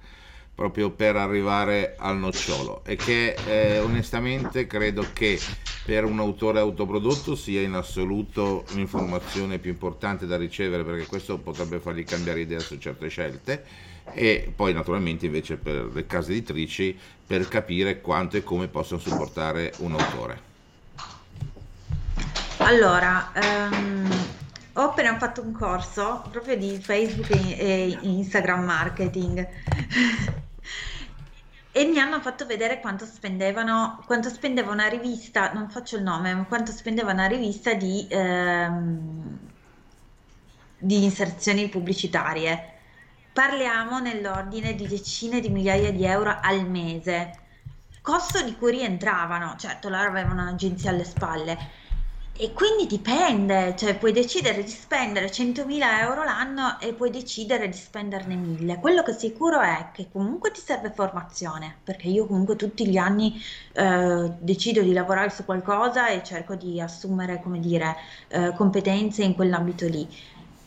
proprio 0.56 0.89
per 0.89 1.18
arrivare 1.18 1.96
al 1.98 2.18
nocciolo. 2.18 2.82
E 2.86 2.96
che 2.96 3.36
eh, 3.46 3.80
onestamente 3.80 4.65
credo 4.65 5.06
che 5.12 5.38
per 5.84 6.06
un 6.06 6.18
autore 6.20 6.60
autoprodotto 6.60 7.36
sia 7.36 7.62
in 7.62 7.74
assoluto 7.74 8.63
l'informazione 8.74 9.60
più 9.60 9.70
importante 9.70 10.26
da 10.26 10.38
ricevere 10.38 10.84
perché 10.84 11.06
questo 11.06 11.38
potrebbe 11.38 11.80
fargli 11.80 12.06
cambiare 12.06 12.39
idea 12.39 12.60
su 12.60 12.78
certe 12.78 13.10
scelte. 13.10 13.63
E 14.13 14.52
poi 14.56 14.72
naturalmente 14.72 15.26
invece 15.26 15.58
per 15.58 15.89
le 15.94 16.06
case 16.06 16.32
editrici 16.32 16.98
per 17.26 17.48
capire 17.48 18.02
quanto 18.02 18.38
e 18.38 18.44
come 18.44 18.68
possono 18.68 19.00
supportare 19.00 19.74
un 19.80 19.94
autore. 19.94 20.54
Allora, 22.58 23.32
ehm, 23.34 24.10
ho 24.74 24.82
appena 24.82 25.18
fatto 25.18 25.41
un 25.41 25.52
corso 25.52 26.24
proprio 26.32 26.56
di 26.56 26.80
Facebook 26.82 27.30
e, 27.30 27.56
e 27.58 27.98
Instagram 28.02 28.63
marketing 28.63 29.48
e 31.78 31.84
mi 31.86 32.00
hanno 32.00 32.22
fatto 32.22 32.46
vedere 32.46 32.80
quanto 32.80 33.06
spendevano, 33.06 34.02
quanto 34.06 34.30
spendeva 34.30 34.72
una 34.72 34.88
rivista, 34.88 35.52
non 35.52 35.70
faccio 35.70 35.98
il 35.98 36.04
nome, 36.04 36.34
ma 36.34 36.46
quanto 36.46 36.72
spendeva 36.72 37.12
una 37.12 37.26
rivista 37.28 37.74
di, 37.74 38.08
ehm, 38.10 39.38
di 40.78 41.04
inserzioni 41.04 41.68
pubblicitarie. 41.68 42.72
Parliamo 43.34 44.00
nell'ordine 44.00 44.74
di 44.76 44.88
decine 44.88 45.42
di 45.42 45.50
migliaia 45.50 45.92
di 45.92 46.06
euro 46.06 46.38
al 46.42 46.66
mese, 46.70 47.32
costo 48.02 48.42
di 48.42 48.56
cui 48.56 48.72
rientravano, 48.72 49.56
certo 49.58 49.90
loro 49.90 50.08
avevano 50.08 50.44
un'agenzia 50.44 50.92
alle 50.92 51.04
spalle, 51.04 51.58
e 52.38 52.52
quindi 52.52 52.86
dipende, 52.86 53.76
cioè 53.78 53.98
puoi 53.98 54.12
decidere 54.12 54.62
di 54.62 54.69
spendere 54.69 55.32
100.000 55.32 56.00
euro 56.02 56.26
l'anno 56.26 56.78
e 56.82 56.93
puoi 56.93 57.10
decidere 57.10 57.69
di 57.69 57.78
spenderne 57.78 58.36
1000. 58.36 58.80
Quello 58.80 59.04
che 59.04 59.12
è 59.12 59.13
sicuro 59.13 59.62
è 59.62 59.91
che 59.93 60.10
comunque 60.12 60.52
ti 60.52 60.60
serve 60.60 60.91
formazione, 60.91 61.78
perché 61.82 62.10
io 62.10 62.26
comunque 62.28 62.58
tutti 62.58 62.88
gli 62.89 62.98
anni 62.98 63.41
eh, 63.71 64.34
decido 64.39 64.82
di 64.82 64.91
lavorare 64.91 65.30
su 65.30 65.45
qualcosa 65.45 66.10
e 66.10 66.24
cerco 66.24 66.56
di 66.56 66.82
assumere, 66.82 67.41
come 67.41 67.60
dire, 67.62 67.95
eh, 68.28 68.54
competenze 68.54 69.24
in 69.24 69.34
quell'ambito 69.34 69.88
lì. 69.88 70.06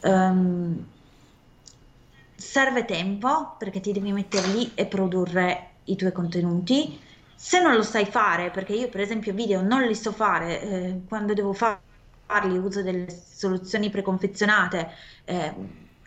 Ehm, 0.00 0.87
serve 2.35 2.85
tempo 2.87 3.57
perché 3.59 3.81
ti 3.81 3.92
devi 3.92 4.12
mettere 4.12 4.46
lì 4.46 4.72
e 4.74 4.87
produrre 4.87 5.72
i 5.85 5.96
tuoi 5.96 6.12
contenuti. 6.12 6.98
Se 7.40 7.61
non 7.61 7.74
lo 7.77 7.83
sai 7.83 8.05
fare, 8.07 8.51
perché 8.51 8.72
io 8.74 8.88
per 8.88 9.01
esempio 9.01 9.33
video 9.33 9.61
non 9.62 9.83
li 9.83 9.94
so 9.94 10.11
fare, 10.12 10.61
eh, 10.61 11.05
quando 11.07 11.35
devo 11.35 11.53
fa- 11.53 11.81
farli 12.27 12.59
uso 12.59 12.83
delle 12.83 13.09
soluzioni 13.11 13.90
preconfezionate, 13.90 14.88
eh, 15.24 15.55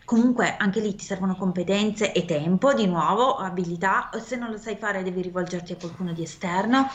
comunque 0.03 0.57
anche 0.57 0.81
lì 0.81 0.93
ti 0.95 1.05
servono 1.05 1.35
competenze 1.37 2.11
e 2.11 2.25
tempo, 2.25 2.73
di 2.73 2.85
nuovo, 2.85 3.35
abilità, 3.37 4.09
se 4.21 4.35
non 4.35 4.51
lo 4.51 4.57
sai 4.57 4.75
fare 4.75 5.03
devi 5.03 5.21
rivolgerti 5.21 5.71
a 5.73 5.77
qualcuno 5.77 6.11
di 6.13 6.23
esterno. 6.23 6.87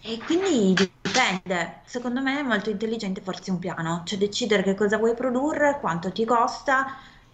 E 0.00 0.18
quindi 0.24 0.72
dipende, 1.02 1.82
secondo 1.84 2.20
me 2.22 2.38
è 2.38 2.42
molto 2.42 2.70
intelligente 2.70 3.20
farsi 3.22 3.50
un 3.50 3.58
piano, 3.58 4.02
cioè 4.06 4.18
decidere 4.18 4.62
che 4.62 4.74
cosa 4.74 4.98
vuoi 4.98 5.14
produrre, 5.14 5.78
quanto 5.80 6.12
ti 6.12 6.24
costa, 6.24 6.86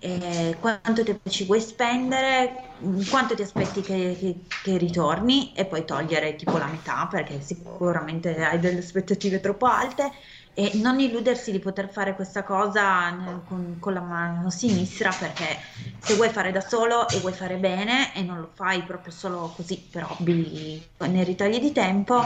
eh, 0.02 0.58
quanto 0.60 1.02
tempo 1.04 1.30
ci 1.30 1.44
vuoi 1.46 1.60
spendere, 1.60 2.74
quanto 3.08 3.34
ti 3.34 3.42
aspetti 3.42 3.80
che, 3.82 4.16
che- 4.18 4.46
che 4.62 4.76
ritorni 4.76 5.52
e 5.54 5.66
poi 5.66 5.84
togliere 5.84 6.34
tipo 6.36 6.58
la 6.58 6.66
metà 6.66 7.06
perché 7.10 7.40
sicuramente 7.40 8.42
hai 8.44 8.58
delle 8.58 8.78
aspettative 8.80 9.40
troppo 9.40 9.66
alte 9.66 10.10
e 10.54 10.72
non 10.82 11.00
illudersi 11.00 11.50
di 11.52 11.58
poter 11.60 11.88
fare 11.90 12.14
questa 12.14 12.42
cosa 12.44 13.42
con, 13.46 13.78
con 13.78 13.92
la 13.94 14.00
mano 14.02 14.50
sinistra 14.50 15.10
perché 15.18 15.58
se 15.98 16.14
vuoi 16.14 16.28
fare 16.30 16.50
da 16.52 16.60
solo 16.60 17.08
e 17.08 17.18
vuoi 17.20 17.32
fare 17.32 17.56
bene 17.56 18.14
e 18.14 18.22
non 18.22 18.40
lo 18.40 18.50
fai 18.54 18.82
proprio 18.82 19.12
solo 19.12 19.52
così 19.56 19.88
per 19.90 20.04
hobby 20.10 20.82
nei 21.08 21.24
ritagli 21.24 21.58
di 21.60 21.72
tempo, 21.72 22.20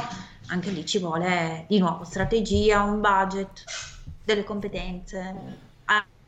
anche 0.49 0.71
lì 0.71 0.85
ci 0.87 0.99
vuole 0.99 1.67
di 1.69 1.79
nuovo 1.79 2.05
strategia, 2.05 2.83
un 2.83 3.01
budget, 3.01 3.65
delle 4.23 4.45
competenze 4.45 5.63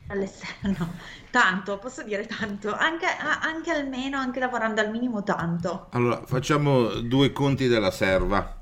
all'esterno. 0.06 0.96
Tanto, 1.38 1.78
posso 1.78 2.02
dire 2.02 2.26
tanto, 2.26 2.74
anche, 2.74 3.06
anche 3.06 3.70
almeno, 3.70 4.18
anche 4.18 4.40
lavorando 4.40 4.80
al 4.80 4.90
minimo 4.90 5.22
tanto. 5.22 5.86
Allora, 5.90 6.20
facciamo 6.26 6.88
due 6.94 7.30
conti 7.30 7.68
della 7.68 7.92
serva. 7.92 8.60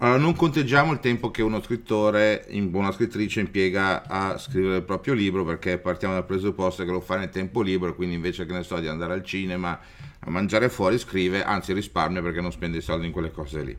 Allora, 0.00 0.18
non 0.18 0.36
conteggiamo 0.36 0.92
il 0.92 1.00
tempo 1.00 1.30
che 1.30 1.40
uno 1.40 1.62
scrittore, 1.62 2.46
una 2.50 2.92
scrittrice 2.92 3.40
impiega 3.40 4.06
a 4.06 4.36
scrivere 4.36 4.76
il 4.76 4.82
proprio 4.82 5.14
libro 5.14 5.46
perché 5.46 5.78
partiamo 5.78 6.12
dal 6.12 6.26
presupposto 6.26 6.84
che 6.84 6.90
lo 6.90 7.00
fa 7.00 7.16
nel 7.16 7.30
tempo 7.30 7.62
libero, 7.62 7.94
quindi 7.94 8.16
invece 8.16 8.44
che 8.44 8.52
ne 8.52 8.64
so 8.64 8.78
di 8.78 8.86
andare 8.86 9.14
al 9.14 9.24
cinema, 9.24 9.80
a 10.18 10.28
mangiare 10.28 10.68
fuori, 10.68 10.98
scrive, 10.98 11.42
anzi 11.42 11.72
risparmia 11.72 12.20
perché 12.20 12.42
non 12.42 12.52
spende 12.52 12.76
i 12.76 12.82
soldi 12.82 13.06
in 13.06 13.12
quelle 13.12 13.30
cose 13.30 13.62
lì. 13.62 13.74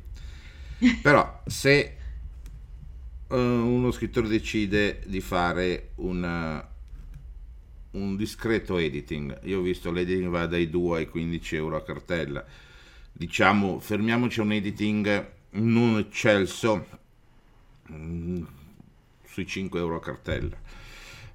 Però 0.99 1.43
se 1.45 1.77
eh, 3.27 3.35
uno 3.37 3.91
scrittore 3.91 4.27
decide 4.27 4.99
di 5.05 5.21
fare 5.21 5.89
un, 5.97 6.67
un 7.91 8.15
discreto 8.15 8.77
editing, 8.77 9.39
io 9.43 9.59
ho 9.59 9.61
visto 9.61 9.91
l'editing 9.91 10.29
va 10.29 10.45
dai 10.45 10.69
2 10.69 10.97
ai 10.99 11.07
15 11.09 11.55
euro 11.55 11.75
a 11.77 11.83
cartella, 11.83 12.45
diciamo 13.11 13.79
fermiamoci 13.79 14.39
a 14.39 14.43
un 14.43 14.51
editing 14.53 15.31
non 15.51 15.97
eccelso 15.97 16.85
mm, 17.91 18.43
sui 19.25 19.45
5 19.47 19.79
euro 19.79 19.95
a 19.95 20.01
cartella, 20.01 20.57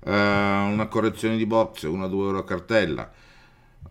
Eh, 0.07 0.11
una 0.11 0.87
correzione 0.87 1.37
di 1.37 1.47
box 1.47 1.85
1-2 1.85 2.13
euro 2.25 2.39
a 2.39 2.45
cartella. 2.45 3.13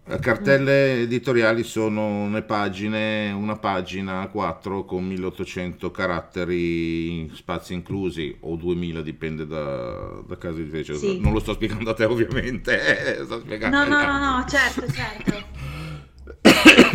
Le 0.06 0.20
cartelle 0.20 1.02
editoriali 1.02 1.64
sono 1.64 2.30
le 2.30 2.42
pagine, 2.42 3.32
una 3.32 3.56
pagina 3.56 4.20
a 4.20 4.28
4 4.28 4.84
con 4.84 5.06
1800 5.06 5.92
caratteri, 5.92 7.32
spazi 7.34 7.74
inclusi, 7.74 8.36
o 8.42 8.58
2000, 8.58 9.02
dipende 9.02 9.48
da, 9.48 10.22
da 10.28 10.38
caso 10.38 10.58
di 10.58 10.66
fece. 10.66 10.96
Sì. 10.96 11.20
Non 11.22 11.32
lo 11.32 11.40
sto 11.40 11.54
spiegando 11.54 11.92
a 11.92 11.94
te 11.94 12.04
ovviamente, 12.04 13.20
eh, 13.20 13.24
sto 13.26 13.40
spiegando 13.40 13.78
No, 13.78 13.86
no, 13.86 14.06
no, 14.06 14.20
no, 14.20 14.46
certo, 14.46 14.86
certo. 14.92 15.32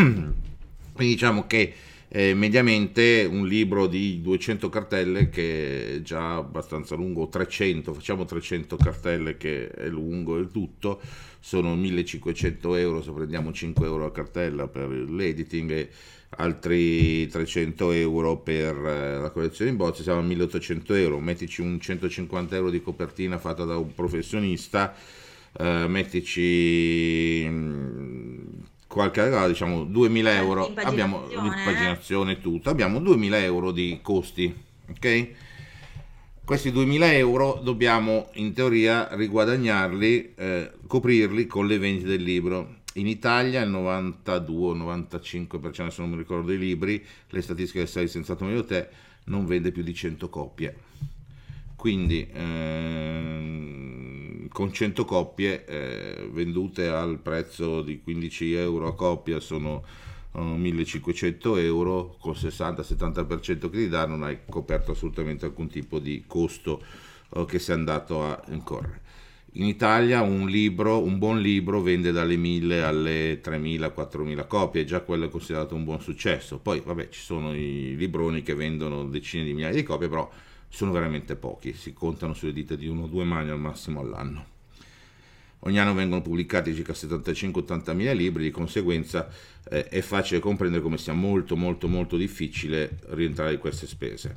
Quindi 0.93 1.15
diciamo 1.15 1.47
che 1.47 1.75
eh, 2.09 2.35
mediamente 2.35 3.29
un 3.31 3.47
libro 3.47 3.87
di 3.87 4.21
200 4.23 4.69
cartelle 4.71 5.29
che 5.29 5.97
è 5.97 6.03
già 6.03 6.37
abbastanza 6.37 6.95
lungo, 6.95 7.29
300, 7.29 7.93
facciamo 7.93 8.25
300 8.25 8.77
cartelle 8.77 9.37
che 9.37 9.69
è 9.69 9.89
lungo 9.89 10.37
il 10.39 10.51
tutto, 10.51 11.01
sono 11.41 11.77
1500 11.77 12.75
euro 12.77 13.03
se 13.03 13.13
prendiamo 13.13 13.53
5 13.53 13.87
euro 13.87 14.07
a 14.07 14.13
cartella 14.13 14.67
per 14.69 14.89
l'editing 14.89 15.71
e 15.71 15.91
altri 16.31 17.27
300 17.27 17.93
euro 17.93 18.39
per 18.39 18.75
eh, 18.77 19.19
la 19.19 19.31
collezione 19.31 19.71
in 19.71 19.77
bozze, 19.77 20.03
siamo 20.03 20.21
a 20.21 20.23
1800 20.23 20.95
euro, 20.95 21.21
mettici 21.21 21.61
un 21.61 21.79
150 21.79 22.57
euro 22.57 22.71
di 22.71 22.81
copertina 22.83 23.39
fatta 23.39 23.65
da 23.65 23.77
un 23.77 23.95
professionista, 23.95 24.95
eh, 25.59 25.87
mettici 25.89 27.47
qualche 28.89 29.21
diciamo 29.47 29.85
2000 29.85 30.35
euro. 30.35 30.75
abbiamo 30.75 31.29
l'impaginazione 31.29 32.33
e 32.33 32.41
tutto 32.41 32.71
abbiamo 32.71 32.99
2000 32.99 33.45
euro 33.45 33.71
di 33.71 34.01
costi 34.03 34.67
ok? 34.91 35.29
Questi 36.45 36.71
2000 36.73 37.13
euro 37.13 37.61
dobbiamo 37.63 38.31
in 38.35 38.53
teoria 38.55 39.09
riguadagnarli 39.13 40.33
eh, 40.35 40.71
coprirli 40.87 41.47
con 41.47 41.67
le 41.67 41.79
vendite 41.79 42.09
del 42.09 42.23
libro. 42.23 42.77
In 42.95 43.07
Italia 43.07 43.61
il 43.61 43.71
92-95% 43.71 45.89
se 45.89 46.01
non 46.01 46.11
mi 46.11 46.17
ricordo 46.17 46.47
dei 46.47 46.59
libri 46.59 47.05
le 47.29 47.43
statistiche 47.43 47.81
del 47.81 47.87
sai 47.87 48.09
senza 48.09 48.35
meglio 48.41 48.65
te 48.65 48.89
non 49.25 49.45
vende 49.45 49.71
più 49.71 49.83
di 49.83 49.93
100 49.95 50.31
copie 50.31 50.75
quindi 51.79 52.29
ehm, 52.33 53.69
con 54.49 54.73
100 54.73 55.05
coppie 55.05 55.65
eh, 55.65 56.29
vendute 56.33 56.89
al 56.89 57.21
prezzo 57.21 57.83
di 57.83 58.03
15 58.03 58.55
euro 58.55 58.89
a 58.89 58.97
coppia 58.97 59.39
sono 59.39 59.85
eh, 60.33 60.41
1500 60.41 61.57
euro 61.59 62.17
con 62.19 62.33
60-70% 62.33 63.71
che 63.71 63.79
ti 63.79 63.89
dà 63.89 64.07
non 64.07 64.25
hai 64.25 64.39
coperto 64.49 64.91
assolutamente 64.91 65.45
alcun 65.45 65.69
tipo 65.69 66.01
di 66.01 66.25
costo 66.27 66.83
uh, 67.29 67.45
che 67.45 67.61
sei 67.61 67.77
andato 67.77 68.25
a 68.25 68.43
incorrere 68.49 69.03
in 69.53 69.65
Italia 69.65 70.21
un 70.21 70.49
libro, 70.49 71.01
un 71.01 71.17
buon 71.19 71.41
libro 71.41 71.81
vende 71.81 72.11
dalle 72.11 72.37
1000 72.37 72.83
alle 72.83 73.39
3000, 73.41 73.91
4000 73.91 74.45
copie, 74.47 74.85
già 74.85 75.01
quello 75.01 75.27
è 75.27 75.31
considerato 75.31 75.75
un 75.75 75.85
buon 75.85 76.01
successo. 76.01 76.59
Poi, 76.59 76.83
vabbè, 76.85 77.09
ci 77.09 77.21
sono 77.21 77.55
i 77.55 77.97
libroni 77.97 78.43
che 78.43 78.55
vendono 78.55 79.05
decine 79.05 79.45
di 79.45 79.55
migliaia 79.55 79.75
di 79.75 79.83
copie, 79.83 80.09
però 80.09 80.31
sono 80.69 80.93
veramente 80.93 81.37
pochi, 81.37 81.73
si 81.73 81.93
contano 81.93 82.35
sulle 82.35 82.53
dita 82.53 82.75
di 82.75 82.87
uno 82.87 83.05
o 83.05 83.07
due 83.07 83.25
mani 83.25 83.51
al 83.51 83.59
massimo 83.59 84.01
all'anno. 84.01 84.57
Ogni 85.63 85.81
anno 85.81 85.93
vengono 85.93 86.23
pubblicati 86.23 86.73
circa 86.75 86.93
75-80 86.93 87.95
mila 87.95 88.13
libri, 88.13 88.45
di 88.45 88.51
conseguenza 88.51 89.29
eh, 89.69 89.89
è 89.89 90.01
facile 90.03 90.39
comprendere 90.39 90.83
come 90.83 90.99
sia 90.99 91.15
molto 91.15 91.57
molto 91.57 91.89
molto 91.89 92.17
difficile 92.17 92.99
rientrare 93.09 93.55
in 93.55 93.59
queste 93.59 93.87
spese. 93.87 94.37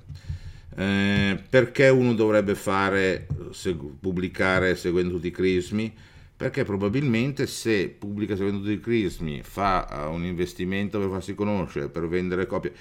Eh, 0.76 1.38
perché 1.50 1.90
uno 1.90 2.14
dovrebbe 2.14 2.56
fare, 2.56 3.28
se, 3.52 3.76
pubblicare 3.76 4.76
seguendo 4.76 5.14
tutti 5.14 5.28
i 5.28 5.32
crismi? 5.32 5.94
Perché 6.36 6.64
probabilmente 6.64 7.46
se 7.46 7.90
pubblica 7.90 8.36
seguendo 8.36 8.62
tutti 8.62 8.74
i 8.74 8.80
crismi, 8.80 9.42
fa 9.44 10.08
uh, 10.10 10.12
un 10.12 10.26
investimento 10.26 10.98
per 10.98 11.10
farsi 11.10 11.36
conoscere, 11.36 11.88
per 11.88 12.08
vendere 12.08 12.48
copie, 12.48 12.74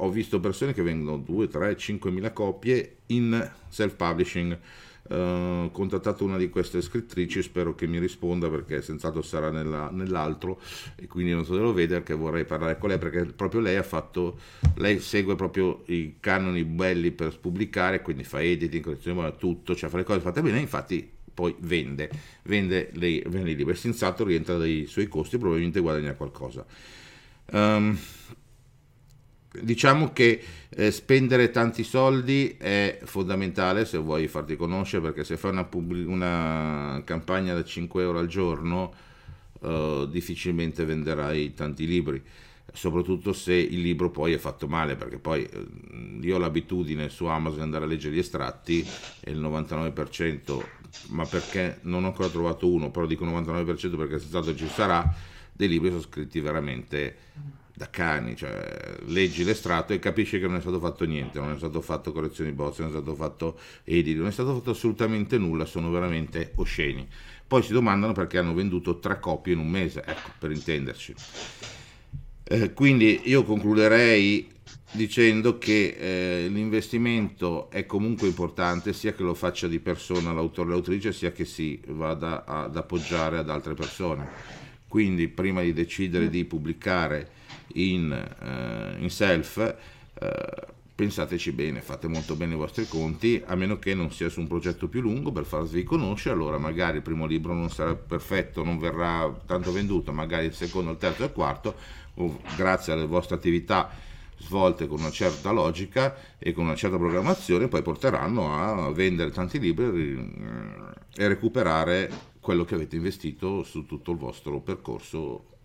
ho 0.00 0.10
visto 0.10 0.40
persone 0.40 0.72
che 0.72 0.82
vendono 0.82 1.18
2, 1.18 1.48
3, 1.48 1.76
5 1.76 2.10
mila 2.10 2.32
copie 2.32 2.98
in 3.06 3.50
self-publishing. 3.68 4.58
Uh, 5.08 5.14
ho 5.14 5.70
contattato 5.70 6.22
una 6.22 6.36
di 6.36 6.50
queste 6.50 6.82
scrittrici, 6.82 7.40
spero 7.40 7.74
che 7.74 7.86
mi 7.86 7.98
risponda 7.98 8.50
perché 8.50 8.82
senz'altro 8.82 9.22
sarà 9.22 9.50
nella, 9.50 9.88
nell'altro 9.90 10.60
e 10.96 11.06
quindi 11.06 11.32
non 11.32 11.46
so 11.46 11.54
se 11.54 11.60
lo 11.60 11.72
vede 11.72 11.94
perché 11.94 12.12
vorrei 12.12 12.44
parlare 12.44 12.76
con 12.76 12.90
lei 12.90 12.98
perché 12.98 13.24
proprio 13.24 13.62
lei 13.62 13.76
ha 13.76 13.82
fatto, 13.82 14.38
lei 14.74 15.00
segue 15.00 15.34
proprio 15.34 15.82
i 15.86 16.16
canoni 16.20 16.62
belli 16.64 17.10
per 17.10 17.38
pubblicare, 17.40 18.02
quindi 18.02 18.22
fa 18.22 18.42
editing, 18.42 18.84
collezione, 18.84 19.34
tutto, 19.38 19.74
cioè 19.74 19.88
fa 19.88 19.96
le 19.96 20.04
cose 20.04 20.20
fatte 20.20 20.42
bene, 20.42 20.60
infatti 20.60 21.10
poi 21.32 21.54
vende, 21.60 22.10
vende, 22.42 22.90
lei, 22.94 23.22
vende 23.28 23.52
i 23.52 23.56
libri, 23.56 23.76
senz'altro 23.76 24.26
rientra 24.26 24.58
dai 24.58 24.84
suoi 24.86 25.06
costi 25.06 25.36
e 25.36 25.38
probabilmente 25.38 25.80
guadagna 25.80 26.12
qualcosa. 26.14 26.66
Um, 27.52 27.98
diciamo 29.62 30.12
che 30.12 30.40
eh, 30.70 30.90
spendere 30.90 31.50
tanti 31.50 31.82
soldi 31.84 32.56
è 32.58 32.98
fondamentale 33.04 33.84
se 33.84 33.98
vuoi 33.98 34.28
farti 34.28 34.56
conoscere 34.56 35.02
perché 35.02 35.24
se 35.24 35.36
fai 35.36 35.50
una, 35.50 35.64
pubblic- 35.64 36.08
una 36.08 37.00
campagna 37.04 37.54
da 37.54 37.64
5 37.64 38.02
euro 38.02 38.18
al 38.18 38.26
giorno 38.26 38.92
eh, 39.60 40.06
difficilmente 40.10 40.84
venderai 40.84 41.54
tanti 41.54 41.86
libri. 41.86 42.22
Soprattutto 42.70 43.32
se 43.32 43.54
il 43.54 43.80
libro 43.80 44.10
poi 44.10 44.34
è 44.34 44.38
fatto 44.38 44.68
male 44.68 44.94
perché 44.94 45.18
poi 45.18 45.42
eh, 45.44 45.66
io 46.20 46.36
ho 46.36 46.38
l'abitudine 46.38 47.08
su 47.08 47.24
Amazon 47.24 47.56
di 47.56 47.64
andare 47.64 47.84
a 47.84 47.88
leggere 47.88 48.14
gli 48.14 48.18
estratti 48.18 48.86
e 49.20 49.30
il 49.30 49.40
99% 49.40 50.64
ma 51.08 51.24
perché 51.24 51.78
non 51.82 52.04
ho 52.04 52.08
ancora 52.08 52.28
trovato 52.28 52.70
uno 52.70 52.90
però 52.90 53.06
dico 53.06 53.24
99% 53.24 53.96
perché 53.96 54.18
senz'altro 54.18 54.54
ci 54.54 54.68
sarà 54.68 55.12
dei 55.52 55.68
libri 55.68 55.88
sono 55.88 56.02
scritti 56.02 56.40
veramente 56.40 57.16
da 57.78 57.88
cani, 57.88 58.34
cioè 58.34 58.96
leggi 59.06 59.44
l'estratto 59.44 59.92
e 59.92 60.00
capisci 60.00 60.40
che 60.40 60.48
non 60.48 60.56
è 60.56 60.60
stato 60.60 60.80
fatto 60.80 61.04
niente, 61.04 61.38
non 61.38 61.52
è 61.52 61.56
stato 61.56 61.80
fatto 61.80 62.10
correzioni 62.10 62.50
bozze, 62.50 62.82
non 62.82 62.90
è 62.90 62.94
stato 62.94 63.14
fatto 63.14 63.58
editi, 63.84 64.18
non 64.18 64.26
è 64.26 64.32
stato 64.32 64.52
fatto 64.52 64.70
assolutamente 64.70 65.38
nulla, 65.38 65.64
sono 65.64 65.88
veramente 65.88 66.50
osceni. 66.56 67.06
Poi 67.46 67.62
si 67.62 67.72
domandano 67.72 68.12
perché 68.12 68.36
hanno 68.36 68.52
venduto 68.52 68.98
tre 68.98 69.20
copie 69.20 69.52
in 69.52 69.60
un 69.60 69.68
mese, 69.68 70.02
ecco, 70.04 70.30
per 70.40 70.50
intenderci. 70.50 71.14
Eh, 72.42 72.72
quindi 72.72 73.20
io 73.26 73.44
concluderei 73.44 74.50
dicendo 74.90 75.58
che 75.58 75.96
eh, 75.98 76.48
l'investimento 76.48 77.70
è 77.70 77.86
comunque 77.86 78.26
importante 78.26 78.92
sia 78.92 79.12
che 79.12 79.22
lo 79.22 79.34
faccia 79.34 79.68
di 79.68 79.78
persona 79.78 80.32
l'autore 80.32 80.70
o 80.70 80.72
l'autrice 80.72 81.12
sia 81.12 81.30
che 81.30 81.44
si 81.44 81.80
vada 81.88 82.44
ad 82.44 82.74
appoggiare 82.74 83.36
ad 83.36 83.50
altre 83.50 83.74
persone 83.74 84.26
quindi 84.88 85.28
prima 85.28 85.60
di 85.60 85.74
decidere 85.74 86.30
di 86.30 86.46
pubblicare 86.46 87.36
in, 87.74 88.10
uh, 88.10 89.02
in 89.02 89.10
self, 89.10 89.56
uh, 90.20 90.26
pensateci 90.94 91.52
bene, 91.52 91.80
fate 91.80 92.08
molto 92.08 92.34
bene 92.34 92.54
i 92.54 92.56
vostri 92.56 92.88
conti, 92.88 93.40
a 93.46 93.54
meno 93.54 93.78
che 93.78 93.94
non 93.94 94.10
sia 94.10 94.28
su 94.28 94.40
un 94.40 94.48
progetto 94.48 94.88
più 94.88 95.00
lungo 95.00 95.30
per 95.30 95.44
farvi 95.44 95.84
conoscere, 95.84 96.34
allora 96.34 96.58
magari 96.58 96.96
il 96.96 97.02
primo 97.02 97.24
libro 97.24 97.54
non 97.54 97.70
sarà 97.70 97.94
perfetto, 97.94 98.64
non 98.64 98.78
verrà 98.78 99.32
tanto 99.46 99.70
venduto, 99.70 100.12
magari 100.12 100.46
il 100.46 100.54
secondo, 100.54 100.90
il 100.90 100.98
terzo 100.98 101.22
e 101.22 101.26
il 101.26 101.32
quarto, 101.32 101.76
o 102.14 102.40
grazie 102.56 102.92
alle 102.92 103.06
vostre 103.06 103.36
attività 103.36 103.88
svolte 104.38 104.86
con 104.86 105.00
una 105.00 105.10
certa 105.10 105.50
logica 105.50 106.16
e 106.38 106.52
con 106.52 106.64
una 106.64 106.74
certa 106.74 106.96
programmazione, 106.96 107.68
poi 107.68 107.82
porteranno 107.82 108.54
a 108.54 108.90
vendere 108.92 109.30
tanti 109.30 109.60
libri 109.60 110.32
e 111.14 111.28
recuperare 111.28 112.10
quello 112.40 112.64
che 112.64 112.74
avete 112.74 112.96
investito 112.96 113.62
su 113.62 113.86
tutto 113.86 114.10
il 114.10 114.18
vostro 114.18 114.58
percorso 114.60 115.57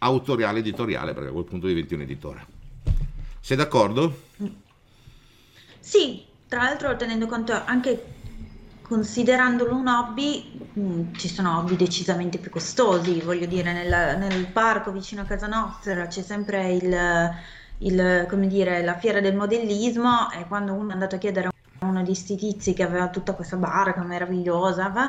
autoriale 0.00 0.58
editoriale, 0.60 1.14
perché 1.14 1.28
a 1.28 1.32
quel 1.32 1.44
punto 1.44 1.66
diventi 1.66 1.94
un 1.94 2.02
editore. 2.02 2.46
Sei 3.40 3.56
d'accordo? 3.56 4.28
Sì, 5.80 6.24
tra 6.46 6.62
l'altro 6.62 6.94
tenendo 6.96 7.26
conto 7.26 7.52
anche 7.64 8.18
considerandolo 8.82 9.76
un 9.76 9.86
hobby, 9.86 10.68
mh, 10.72 10.80
mm, 10.80 11.14
ci 11.14 11.28
sono 11.28 11.58
hobby 11.58 11.76
decisamente 11.76 12.38
più 12.38 12.50
costosi, 12.50 13.20
voglio 13.20 13.46
dire, 13.46 13.72
nel, 13.72 14.18
nel 14.18 14.46
parco 14.46 14.90
vicino 14.90 15.22
a 15.22 15.24
casa 15.24 15.46
nostra 15.46 16.06
c'è 16.08 16.22
sempre 16.22 16.72
il, 16.72 17.30
il, 17.78 18.26
come 18.28 18.46
dire, 18.48 18.82
la 18.82 18.98
fiera 18.98 19.20
del 19.20 19.36
modellismo 19.36 20.30
e 20.32 20.44
quando 20.48 20.72
uno 20.72 20.90
è 20.90 20.92
andato 20.92 21.14
a 21.14 21.18
chiedere 21.18 21.48
a 21.48 21.86
uno 21.86 22.00
di 22.00 22.06
questi 22.06 22.36
tizi 22.36 22.72
che 22.74 22.82
aveva 22.82 23.08
tutta 23.08 23.34
questa 23.34 23.56
barca 23.56 24.02
meravigliosa, 24.02 24.88
va, 24.88 25.08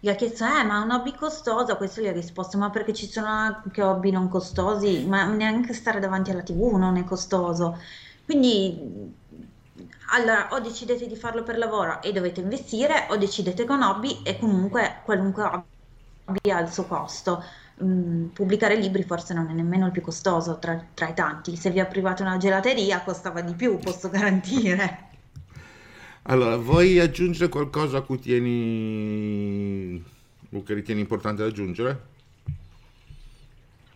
gli 0.00 0.08
ha 0.08 0.14
chiesto, 0.14 0.44
eh, 0.44 0.62
ma 0.64 0.82
un 0.82 0.90
hobby 0.90 1.14
costoso? 1.14 1.76
Questo 1.76 2.00
gli 2.00 2.06
ha 2.06 2.12
risposto, 2.12 2.58
ma 2.58 2.70
perché 2.70 2.92
ci 2.94 3.06
sono 3.06 3.26
anche 3.26 3.82
hobby 3.82 4.10
non 4.10 4.28
costosi? 4.28 5.04
Ma 5.06 5.24
neanche 5.26 5.72
stare 5.72 6.00
davanti 6.00 6.30
alla 6.30 6.42
tv 6.42 6.74
non 6.76 6.96
è 6.96 7.04
costoso. 7.04 7.78
Quindi, 8.24 9.14
allora, 10.12 10.48
o 10.52 10.60
decidete 10.60 11.06
di 11.06 11.16
farlo 11.16 11.42
per 11.42 11.58
lavoro 11.58 12.00
e 12.02 12.12
dovete 12.12 12.40
investire, 12.40 13.06
o 13.10 13.16
decidete 13.16 13.64
con 13.64 13.82
hobby 13.82 14.22
e 14.22 14.38
comunque 14.38 15.00
qualunque 15.04 15.42
hobby 15.44 16.50
ha 16.50 16.60
il 16.60 16.70
suo 16.70 16.86
costo. 16.86 17.42
Mm, 17.82 18.28
pubblicare 18.28 18.76
libri 18.76 19.02
forse 19.04 19.34
non 19.34 19.48
è 19.50 19.52
nemmeno 19.52 19.86
il 19.86 19.92
più 19.92 20.02
costoso 20.02 20.58
tra, 20.58 20.90
tra 20.94 21.08
i 21.08 21.14
tanti. 21.14 21.56
Se 21.56 21.70
vi 21.70 21.80
ha 21.80 21.86
privato 21.86 22.22
una 22.22 22.36
gelateria 22.38 23.02
costava 23.02 23.40
di 23.42 23.54
più, 23.54 23.78
posso 23.78 24.08
garantire. 24.10 25.15
Allora, 26.28 26.56
vuoi 26.56 26.98
aggiungere 26.98 27.48
qualcosa 27.48 27.98
a 27.98 28.02
cui 28.02 28.18
tieni 28.18 30.02
o 30.50 30.62
che 30.62 30.74
ritieni 30.74 31.00
importante 31.00 31.42
da 31.42 31.48
aggiungere? 31.48 32.14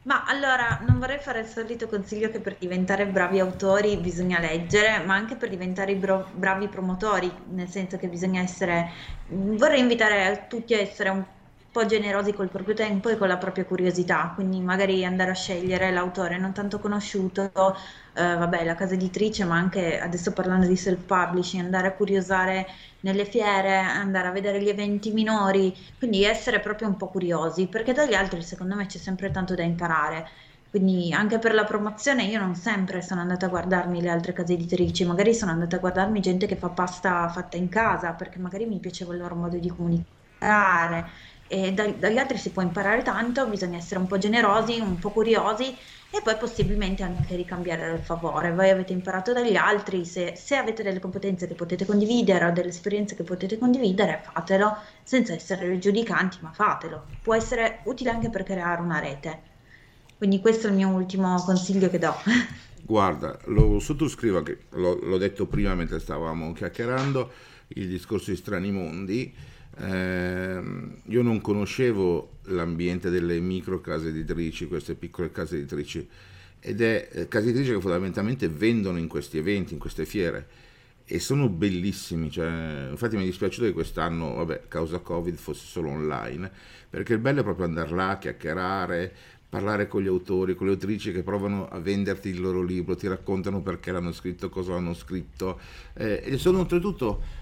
Ma 0.02 0.24
allora, 0.24 0.80
non 0.86 0.98
vorrei 0.98 1.18
fare 1.18 1.40
il 1.40 1.46
solito 1.46 1.88
consiglio 1.88 2.30
che 2.30 2.40
per 2.40 2.56
diventare 2.58 3.06
bravi 3.06 3.40
autori 3.40 3.96
bisogna 3.96 4.38
leggere, 4.38 5.04
ma 5.04 5.14
anche 5.14 5.34
per 5.34 5.48
diventare 5.48 5.94
bro- 5.96 6.30
bravi 6.32 6.68
promotori, 6.68 7.30
nel 7.50 7.68
senso 7.68 7.96
che 7.98 8.08
bisogna 8.08 8.40
essere... 8.40 8.90
Vorrei 9.26 9.80
invitare 9.80 10.46
tutti 10.48 10.72
a 10.74 10.78
essere 10.78 11.08
un 11.10 11.24
po' 11.70 11.86
generosi 11.86 12.32
col 12.32 12.50
proprio 12.50 12.74
tempo 12.74 13.08
e 13.08 13.16
con 13.16 13.28
la 13.28 13.38
propria 13.38 13.64
curiosità, 13.64 14.32
quindi 14.34 14.60
magari 14.60 15.04
andare 15.04 15.30
a 15.30 15.34
scegliere 15.34 15.90
l'autore 15.92 16.38
non 16.38 16.52
tanto 16.52 16.78
conosciuto, 16.80 17.52
eh, 18.14 18.34
vabbè, 18.36 18.64
la 18.64 18.74
casa 18.74 18.94
editrice, 18.94 19.44
ma 19.44 19.56
anche 19.56 19.98
adesso 20.00 20.32
parlando 20.32 20.66
di 20.66 20.76
self-publishing, 20.76 21.62
andare 21.64 21.88
a 21.88 21.94
curiosare 21.94 22.66
nelle 23.00 23.24
fiere, 23.24 23.76
andare 23.76 24.28
a 24.28 24.32
vedere 24.32 24.60
gli 24.62 24.68
eventi 24.68 25.12
minori, 25.12 25.72
quindi 25.98 26.24
essere 26.24 26.60
proprio 26.60 26.88
un 26.88 26.96
po' 26.96 27.08
curiosi, 27.08 27.68
perché 27.68 27.92
dagli 27.92 28.14
altri 28.14 28.42
secondo 28.42 28.74
me 28.74 28.86
c'è 28.86 28.98
sempre 28.98 29.30
tanto 29.30 29.54
da 29.54 29.62
imparare. 29.62 30.26
Quindi 30.68 31.12
anche 31.12 31.38
per 31.40 31.52
la 31.54 31.64
promozione 31.64 32.24
io 32.24 32.38
non 32.38 32.54
sempre 32.54 33.02
sono 33.02 33.20
andata 33.20 33.46
a 33.46 33.48
guardarmi 33.48 34.00
le 34.00 34.08
altre 34.08 34.32
case 34.32 34.52
editrici, 34.52 35.04
magari 35.04 35.34
sono 35.34 35.50
andata 35.50 35.76
a 35.76 35.78
guardarmi 35.80 36.20
gente 36.20 36.46
che 36.46 36.56
fa 36.56 36.70
pasta 36.70 37.28
fatta 37.28 37.56
in 37.56 37.68
casa, 37.68 38.14
perché 38.14 38.38
magari 38.38 38.66
mi 38.66 38.78
piaceva 38.78 39.12
il 39.12 39.18
loro 39.20 39.34
modo 39.34 39.58
di 39.58 39.68
comunicare. 39.68 41.10
E 41.52 41.72
da- 41.72 41.88
dagli 41.88 42.16
altri 42.16 42.38
si 42.38 42.50
può 42.50 42.62
imparare 42.62 43.02
tanto, 43.02 43.44
bisogna 43.48 43.76
essere 43.76 43.98
un 43.98 44.06
po' 44.06 44.18
generosi, 44.18 44.78
un 44.78 45.00
po' 45.00 45.10
curiosi 45.10 45.76
e 46.12 46.20
poi 46.22 46.36
possibilmente 46.36 47.02
anche 47.02 47.34
ricambiare 47.34 47.92
il 47.92 47.98
favore. 47.98 48.52
Voi 48.52 48.70
avete 48.70 48.92
imparato 48.92 49.32
dagli 49.32 49.56
altri, 49.56 50.04
se, 50.04 50.34
se 50.36 50.54
avete 50.54 50.84
delle 50.84 51.00
competenze 51.00 51.48
che 51.48 51.54
potete 51.54 51.84
condividere 51.84 52.44
o 52.44 52.52
delle 52.52 52.68
esperienze 52.68 53.16
che 53.16 53.24
potete 53.24 53.58
condividere, 53.58 54.22
fatelo 54.32 54.76
senza 55.02 55.32
essere 55.32 55.76
giudicanti, 55.80 56.38
ma 56.40 56.52
fatelo. 56.52 57.06
Può 57.20 57.34
essere 57.34 57.80
utile 57.82 58.10
anche 58.10 58.30
per 58.30 58.44
creare 58.44 58.80
una 58.80 59.00
rete. 59.00 59.40
Quindi 60.18 60.38
questo 60.38 60.68
è 60.68 60.70
il 60.70 60.76
mio 60.76 60.90
ultimo 60.90 61.34
consiglio 61.42 61.90
che 61.90 61.98
do. 61.98 62.14
Guarda, 62.86 63.36
lo 63.46 63.80
sottoscrivo, 63.80 64.44
l'ho, 64.70 64.98
l'ho 65.02 65.18
detto 65.18 65.46
prima 65.46 65.74
mentre 65.74 65.98
stavamo 65.98 66.52
chiacchierando, 66.52 67.30
il 67.74 67.88
discorso 67.88 68.30
di 68.30 68.36
Strani 68.36 68.70
Mondi. 68.70 69.34
Eh, 69.78 70.60
io 71.04 71.22
non 71.22 71.40
conoscevo 71.40 72.38
l'ambiente 72.44 73.10
delle 73.10 73.38
micro 73.40 73.80
case 73.80 74.08
editrici, 74.08 74.66
queste 74.66 74.94
piccole 74.94 75.30
case 75.30 75.56
editrici, 75.56 76.06
ed 76.60 76.80
è 76.80 77.08
eh, 77.12 77.28
case 77.28 77.48
editrici 77.48 77.72
che 77.72 77.80
fondamentalmente 77.80 78.48
vendono 78.48 78.98
in 78.98 79.08
questi 79.08 79.38
eventi, 79.38 79.72
in 79.72 79.78
queste 79.78 80.04
fiere, 80.04 80.46
e 81.04 81.18
sono 81.18 81.48
bellissimi. 81.48 82.30
Cioè, 82.30 82.88
infatti 82.90 83.16
mi 83.16 83.22
è 83.22 83.26
dispiaciuto 83.26 83.66
che 83.66 83.72
quest'anno, 83.72 84.34
vabbè, 84.34 84.64
causa 84.68 84.98
Covid, 84.98 85.36
fosse 85.36 85.66
solo 85.66 85.90
online, 85.90 86.50
perché 86.90 87.14
il 87.14 87.20
bello 87.20 87.40
è 87.40 87.44
proprio 87.44 87.66
andare 87.66 87.94
là, 87.94 88.18
chiacchierare, 88.18 89.12
parlare 89.48 89.88
con 89.88 90.02
gli 90.02 90.06
autori, 90.06 90.54
con 90.54 90.66
le 90.66 90.74
autrici 90.74 91.10
che 91.10 91.22
provano 91.22 91.68
a 91.68 91.80
venderti 91.80 92.28
il 92.28 92.40
loro 92.40 92.62
libro, 92.62 92.94
ti 92.94 93.08
raccontano 93.08 93.60
perché 93.62 93.90
l'hanno 93.90 94.12
scritto, 94.12 94.48
cosa 94.48 94.74
hanno 94.74 94.94
scritto, 94.94 95.58
eh, 95.94 96.22
e 96.24 96.38
sono 96.38 96.60
oltretutto 96.60 97.38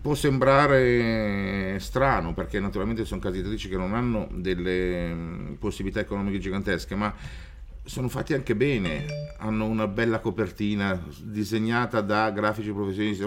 può 0.00 0.14
sembrare 0.14 1.78
strano 1.80 2.32
perché 2.32 2.60
naturalmente 2.60 3.04
sono 3.04 3.20
case 3.20 3.38
editrici 3.38 3.68
che 3.68 3.76
non 3.76 3.94
hanno 3.94 4.28
delle 4.30 5.12
mm, 5.12 5.54
possibilità 5.54 6.00
economiche 6.00 6.38
gigantesche, 6.38 6.94
ma 6.94 7.12
sono 7.88 8.10
fatti 8.10 8.34
anche 8.34 8.54
bene, 8.54 9.06
hanno 9.38 9.64
una 9.64 9.86
bella 9.86 10.20
copertina 10.20 11.02
disegnata 11.22 12.02
da 12.02 12.30
grafici 12.30 12.70
professionisti. 12.70 13.24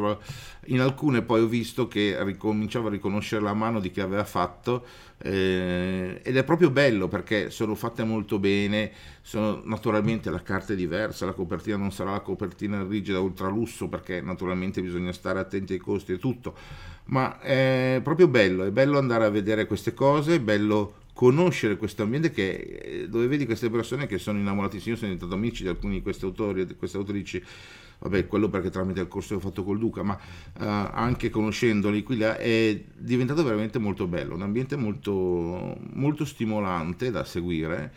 In 0.65 0.81
alcune 0.81 1.23
poi 1.23 1.41
ho 1.41 1.47
visto 1.47 1.87
che 1.87 2.15
ricominciavo 2.23 2.87
a 2.87 2.91
riconoscere 2.91 3.41
la 3.41 3.55
mano 3.55 3.79
di 3.79 3.89
chi 3.89 4.01
aveva 4.01 4.23
fatto 4.23 4.85
eh, 5.17 6.21
ed 6.23 6.37
è 6.37 6.43
proprio 6.43 6.69
bello 6.69 7.07
perché 7.07 7.49
sono 7.49 7.73
fatte 7.73 8.03
molto 8.03 8.37
bene, 8.37 8.91
sono, 9.21 9.61
naturalmente 9.65 10.29
la 10.29 10.43
carta 10.43 10.73
è 10.73 10.75
diversa, 10.75 11.25
la 11.25 11.33
copertina 11.33 11.77
non 11.77 11.91
sarà 11.91 12.11
la 12.11 12.19
copertina 12.19 12.85
rigida 12.87 13.19
ultralusso 13.19 13.87
perché 13.87 14.21
naturalmente 14.21 14.79
bisogna 14.83 15.11
stare 15.11 15.39
attenti 15.39 15.73
ai 15.73 15.79
costi 15.79 16.13
e 16.13 16.19
tutto, 16.19 16.55
ma 17.05 17.39
è 17.39 17.99
proprio 18.03 18.27
bello, 18.27 18.63
è 18.63 18.69
bello 18.69 18.99
andare 18.99 19.25
a 19.25 19.29
vedere 19.29 19.65
queste 19.65 19.95
cose, 19.95 20.35
è 20.35 20.39
bello 20.39 20.99
conoscere 21.13 21.77
questo 21.77 22.03
ambiente 22.03 22.31
che, 22.31 22.49
eh, 22.49 23.09
dove 23.09 23.27
vedi 23.27 23.45
queste 23.45 23.69
persone 23.69 24.07
che 24.07 24.17
sono 24.17 24.39
innamoratissime. 24.39 24.95
Sono 24.95 25.11
diventato 25.11 25.35
amici 25.35 25.63
di 25.63 25.69
alcuni 25.69 25.95
di 25.95 26.01
questi 26.01 26.25
autori 26.25 26.61
e 26.61 26.65
di 26.65 26.75
queste 26.75 26.97
autrici, 26.97 27.43
vabbè, 27.99 28.27
quello 28.27 28.49
perché 28.49 28.69
tramite 28.69 29.01
il 29.01 29.07
corso 29.07 29.37
che 29.37 29.45
ho 29.45 29.47
fatto 29.47 29.63
col 29.63 29.77
Duca, 29.77 30.03
ma 30.03 30.13
uh, 30.13 30.63
anche 30.63 31.29
conoscendoli 31.29 32.03
qui 32.03 32.17
là 32.17 32.37
è 32.37 32.81
diventato 32.97 33.43
veramente 33.43 33.77
molto 33.79 34.07
bello, 34.07 34.35
un 34.35 34.41
ambiente 34.41 34.75
molto, 34.75 35.77
molto 35.93 36.25
stimolante 36.25 37.11
da 37.11 37.23
seguire. 37.23 37.93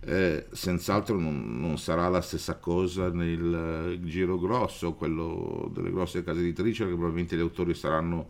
Eh, 0.00 0.46
senz'altro 0.52 1.18
non, 1.18 1.60
non, 1.60 1.76
sarà 1.78 2.08
la 2.08 2.22
stessa 2.22 2.56
cosa 2.56 3.10
nel 3.10 3.98
giro 4.04 4.38
grosso, 4.38 4.94
quello 4.94 5.70
delle 5.74 5.90
grosse 5.90 6.24
case 6.24 6.40
editrici, 6.40 6.78
perché 6.78 6.94
probabilmente 6.94 7.36
gli 7.36 7.40
autori 7.40 7.74
saranno 7.74 8.26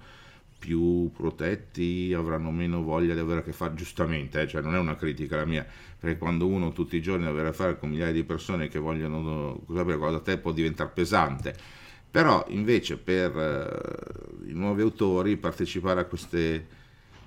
più 0.59 1.11
protetti, 1.13 2.13
avranno 2.17 2.51
meno 2.51 2.83
voglia 2.83 3.15
di 3.15 3.21
avere 3.21 3.41
a 3.41 3.43
che 3.43 3.53
fare, 3.53 3.75
giustamente, 3.75 4.41
eh, 4.41 4.49
cioè 4.49 4.63
non 4.63 4.75
è 4.75 4.79
una 4.79 4.97
critica 4.97 5.37
la 5.37 5.45
mia, 5.45 5.67
perché 5.99 6.19
quando 6.19 6.47
uno 6.47 6.73
tutti 6.73 6.97
i 6.97 7.03
giorni 7.03 7.27
avere 7.27 7.49
a 7.49 7.53
fare 7.53 7.79
con 7.79 7.91
migliaia 7.91 8.13
di 8.13 8.25
persone 8.25 8.69
che 8.69 8.79
vogliono 8.79 9.65
sapere 9.73 9.99
cosa 9.99 10.13
da 10.13 10.21
te 10.21 10.39
può 10.39 10.53
diventare 10.53 10.91
pesante, 10.93 11.55
però 12.11 12.45
invece 12.49 12.97
per 12.97 13.37
eh, 13.37 14.51
i 14.51 14.53
nuovi 14.55 14.83
autori 14.83 15.37
partecipare 15.37 16.01
a 16.01 16.05
queste, 16.05 16.67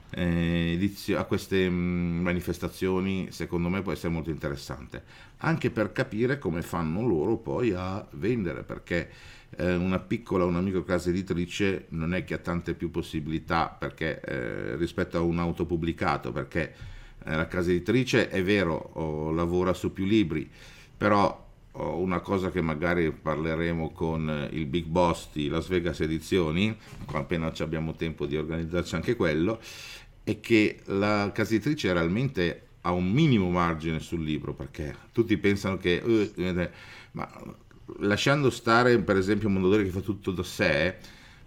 eh, 0.09 0.71
edizio- 0.73 1.19
a 1.19 1.25
queste 1.25 1.69
mh, 1.69 1.73
mm, 1.73 2.21
manifestazioni 2.21 3.27
secondo 3.31 3.69
me 3.69 3.81
può 3.81 3.91
essere 3.91 4.11
molto 4.11 4.31
interessante, 4.31 5.03
anche 5.37 5.69
per 5.69 5.91
capire 5.91 6.39
come 6.39 6.61
fanno 6.61 7.05
loro 7.05 7.37
poi 7.37 7.71
a 7.71 8.05
vendere, 8.11 8.63
perché 8.63 9.09
eh, 9.59 9.75
una 9.75 9.99
piccola, 9.99 10.45
una 10.45 10.61
micro 10.61 10.83
casa 10.83 11.09
editrice 11.09 11.87
non 11.89 12.13
è 12.13 12.23
che 12.23 12.33
ha 12.33 12.37
tante 12.37 12.73
più 12.73 12.89
possibilità 12.89 13.67
perché, 13.67 14.21
eh, 14.21 14.75
rispetto 14.77 15.17
a 15.17 15.21
un 15.21 15.37
autopubblicato, 15.37 16.31
perché 16.31 16.73
eh, 17.25 17.35
la 17.35 17.47
casa 17.47 17.69
editrice 17.69 18.29
è 18.29 18.41
vero, 18.41 18.91
oh, 18.93 19.31
lavora 19.31 19.73
su 19.73 19.91
più 19.91 20.05
libri, 20.05 20.49
però 20.95 21.47
oh, 21.73 21.99
una 21.99 22.21
cosa 22.21 22.51
che 22.51 22.61
magari 22.61 23.11
parleremo 23.11 23.91
con 23.91 24.47
il 24.51 24.65
big 24.65 24.85
boss 24.85 25.27
di 25.33 25.49
Las 25.49 25.67
Vegas 25.67 25.99
Edizioni, 25.99 26.75
appena 27.11 27.51
abbiamo 27.59 27.95
tempo 27.95 28.25
di 28.25 28.37
organizzarci 28.37 28.95
anche 28.95 29.17
quello, 29.17 29.59
è 30.23 30.39
che 30.39 30.79
la 30.85 31.31
casa 31.33 31.53
editrice 31.53 31.91
realmente 31.91 32.67
ha 32.81 32.91
un 32.91 33.11
minimo 33.11 33.49
margine 33.49 33.99
sul 33.99 34.23
libro, 34.23 34.53
perché 34.53 34.95
tutti 35.11 35.35
pensano 35.37 35.75
che... 35.75 36.01
Uh, 36.01 36.69
ma 37.11 37.27
lasciando 37.99 38.49
stare 38.49 38.97
per 38.99 39.17
esempio 39.17 39.49
Mondadori 39.49 39.83
che 39.83 39.89
fa 39.89 39.99
tutto 39.99 40.31
da 40.31 40.43
sé, 40.43 40.95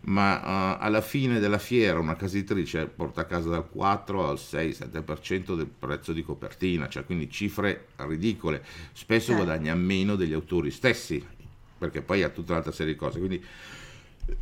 ma 0.03 0.39
uh, 0.39 0.77
alla 0.81 1.01
fine 1.01 1.39
della 1.39 1.59
fiera 1.59 1.99
una 1.99 2.17
casa 2.17 2.37
editrice 2.37 2.87
porta 2.87 3.23
a 3.23 3.25
casa 3.25 3.49
dal 3.49 3.69
4 3.69 4.29
al 4.29 4.37
6-7% 4.37 5.57
del 5.57 5.67
prezzo 5.67 6.13
di 6.13 6.23
copertina, 6.23 6.89
cioè 6.89 7.05
quindi 7.05 7.31
cifre 7.31 7.87
ridicole, 7.97 8.65
spesso 8.93 9.29
certo. 9.29 9.45
guadagna 9.45 9.75
meno 9.75 10.17
degli 10.17 10.33
autori 10.33 10.71
stessi, 10.71 11.25
perché 11.79 12.03
poi 12.03 12.23
ha 12.23 12.29
tutta 12.29 12.53
un'altra 12.53 12.73
serie 12.73 12.93
di 12.93 12.99
cose. 12.99 13.19
Quindi, 13.19 13.45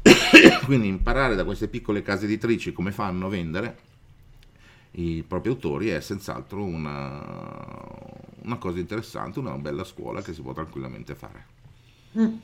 quindi 0.64 0.88
imparare 0.88 1.34
da 1.34 1.44
queste 1.44 1.68
piccole 1.68 2.02
case 2.02 2.24
editrici 2.24 2.72
come 2.72 2.92
fanno 2.92 3.26
a 3.26 3.30
vendere 3.30 3.88
i 4.92 5.22
propri 5.26 5.50
autori 5.50 5.88
è 5.88 6.00
senz'altro 6.00 6.64
una, 6.64 7.24
una 8.42 8.56
cosa 8.56 8.78
interessante, 8.78 9.38
una 9.38 9.56
bella 9.56 9.84
scuola 9.84 10.20
che 10.20 10.32
si 10.32 10.42
può 10.42 10.52
tranquillamente 10.52 11.14
fare. 11.14 11.58
Mm, 12.18 12.36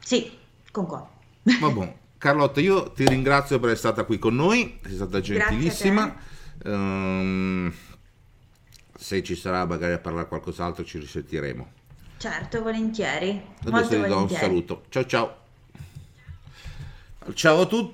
sì, 0.00 0.30
concordo. 0.70 1.08
Vabbè, 1.42 1.94
Carlotta, 2.18 2.60
io 2.60 2.90
ti 2.92 3.06
ringrazio 3.06 3.58
per 3.58 3.70
essere 3.70 3.92
stata 3.92 4.04
qui 4.04 4.18
con 4.18 4.34
noi, 4.34 4.78
sei 4.82 4.94
stata 4.94 5.20
gentilissima. 5.20 6.16
Um, 6.64 7.72
se 8.96 9.22
ci 9.22 9.34
sarà 9.34 9.66
magari 9.66 9.92
a 9.92 9.98
parlare 9.98 10.28
qualcos'altro 10.28 10.84
ci 10.84 10.98
risentiremo. 10.98 11.82
Certo, 12.16 12.62
volentieri. 12.62 13.42
Adesso 13.66 14.00
vi 14.00 14.08
do 14.08 14.22
un 14.22 14.30
saluto. 14.30 14.84
Ciao 14.88 15.04
ciao. 15.04 15.36
Ciao 17.34 17.60
a 17.60 17.66
tutti. 17.66 17.92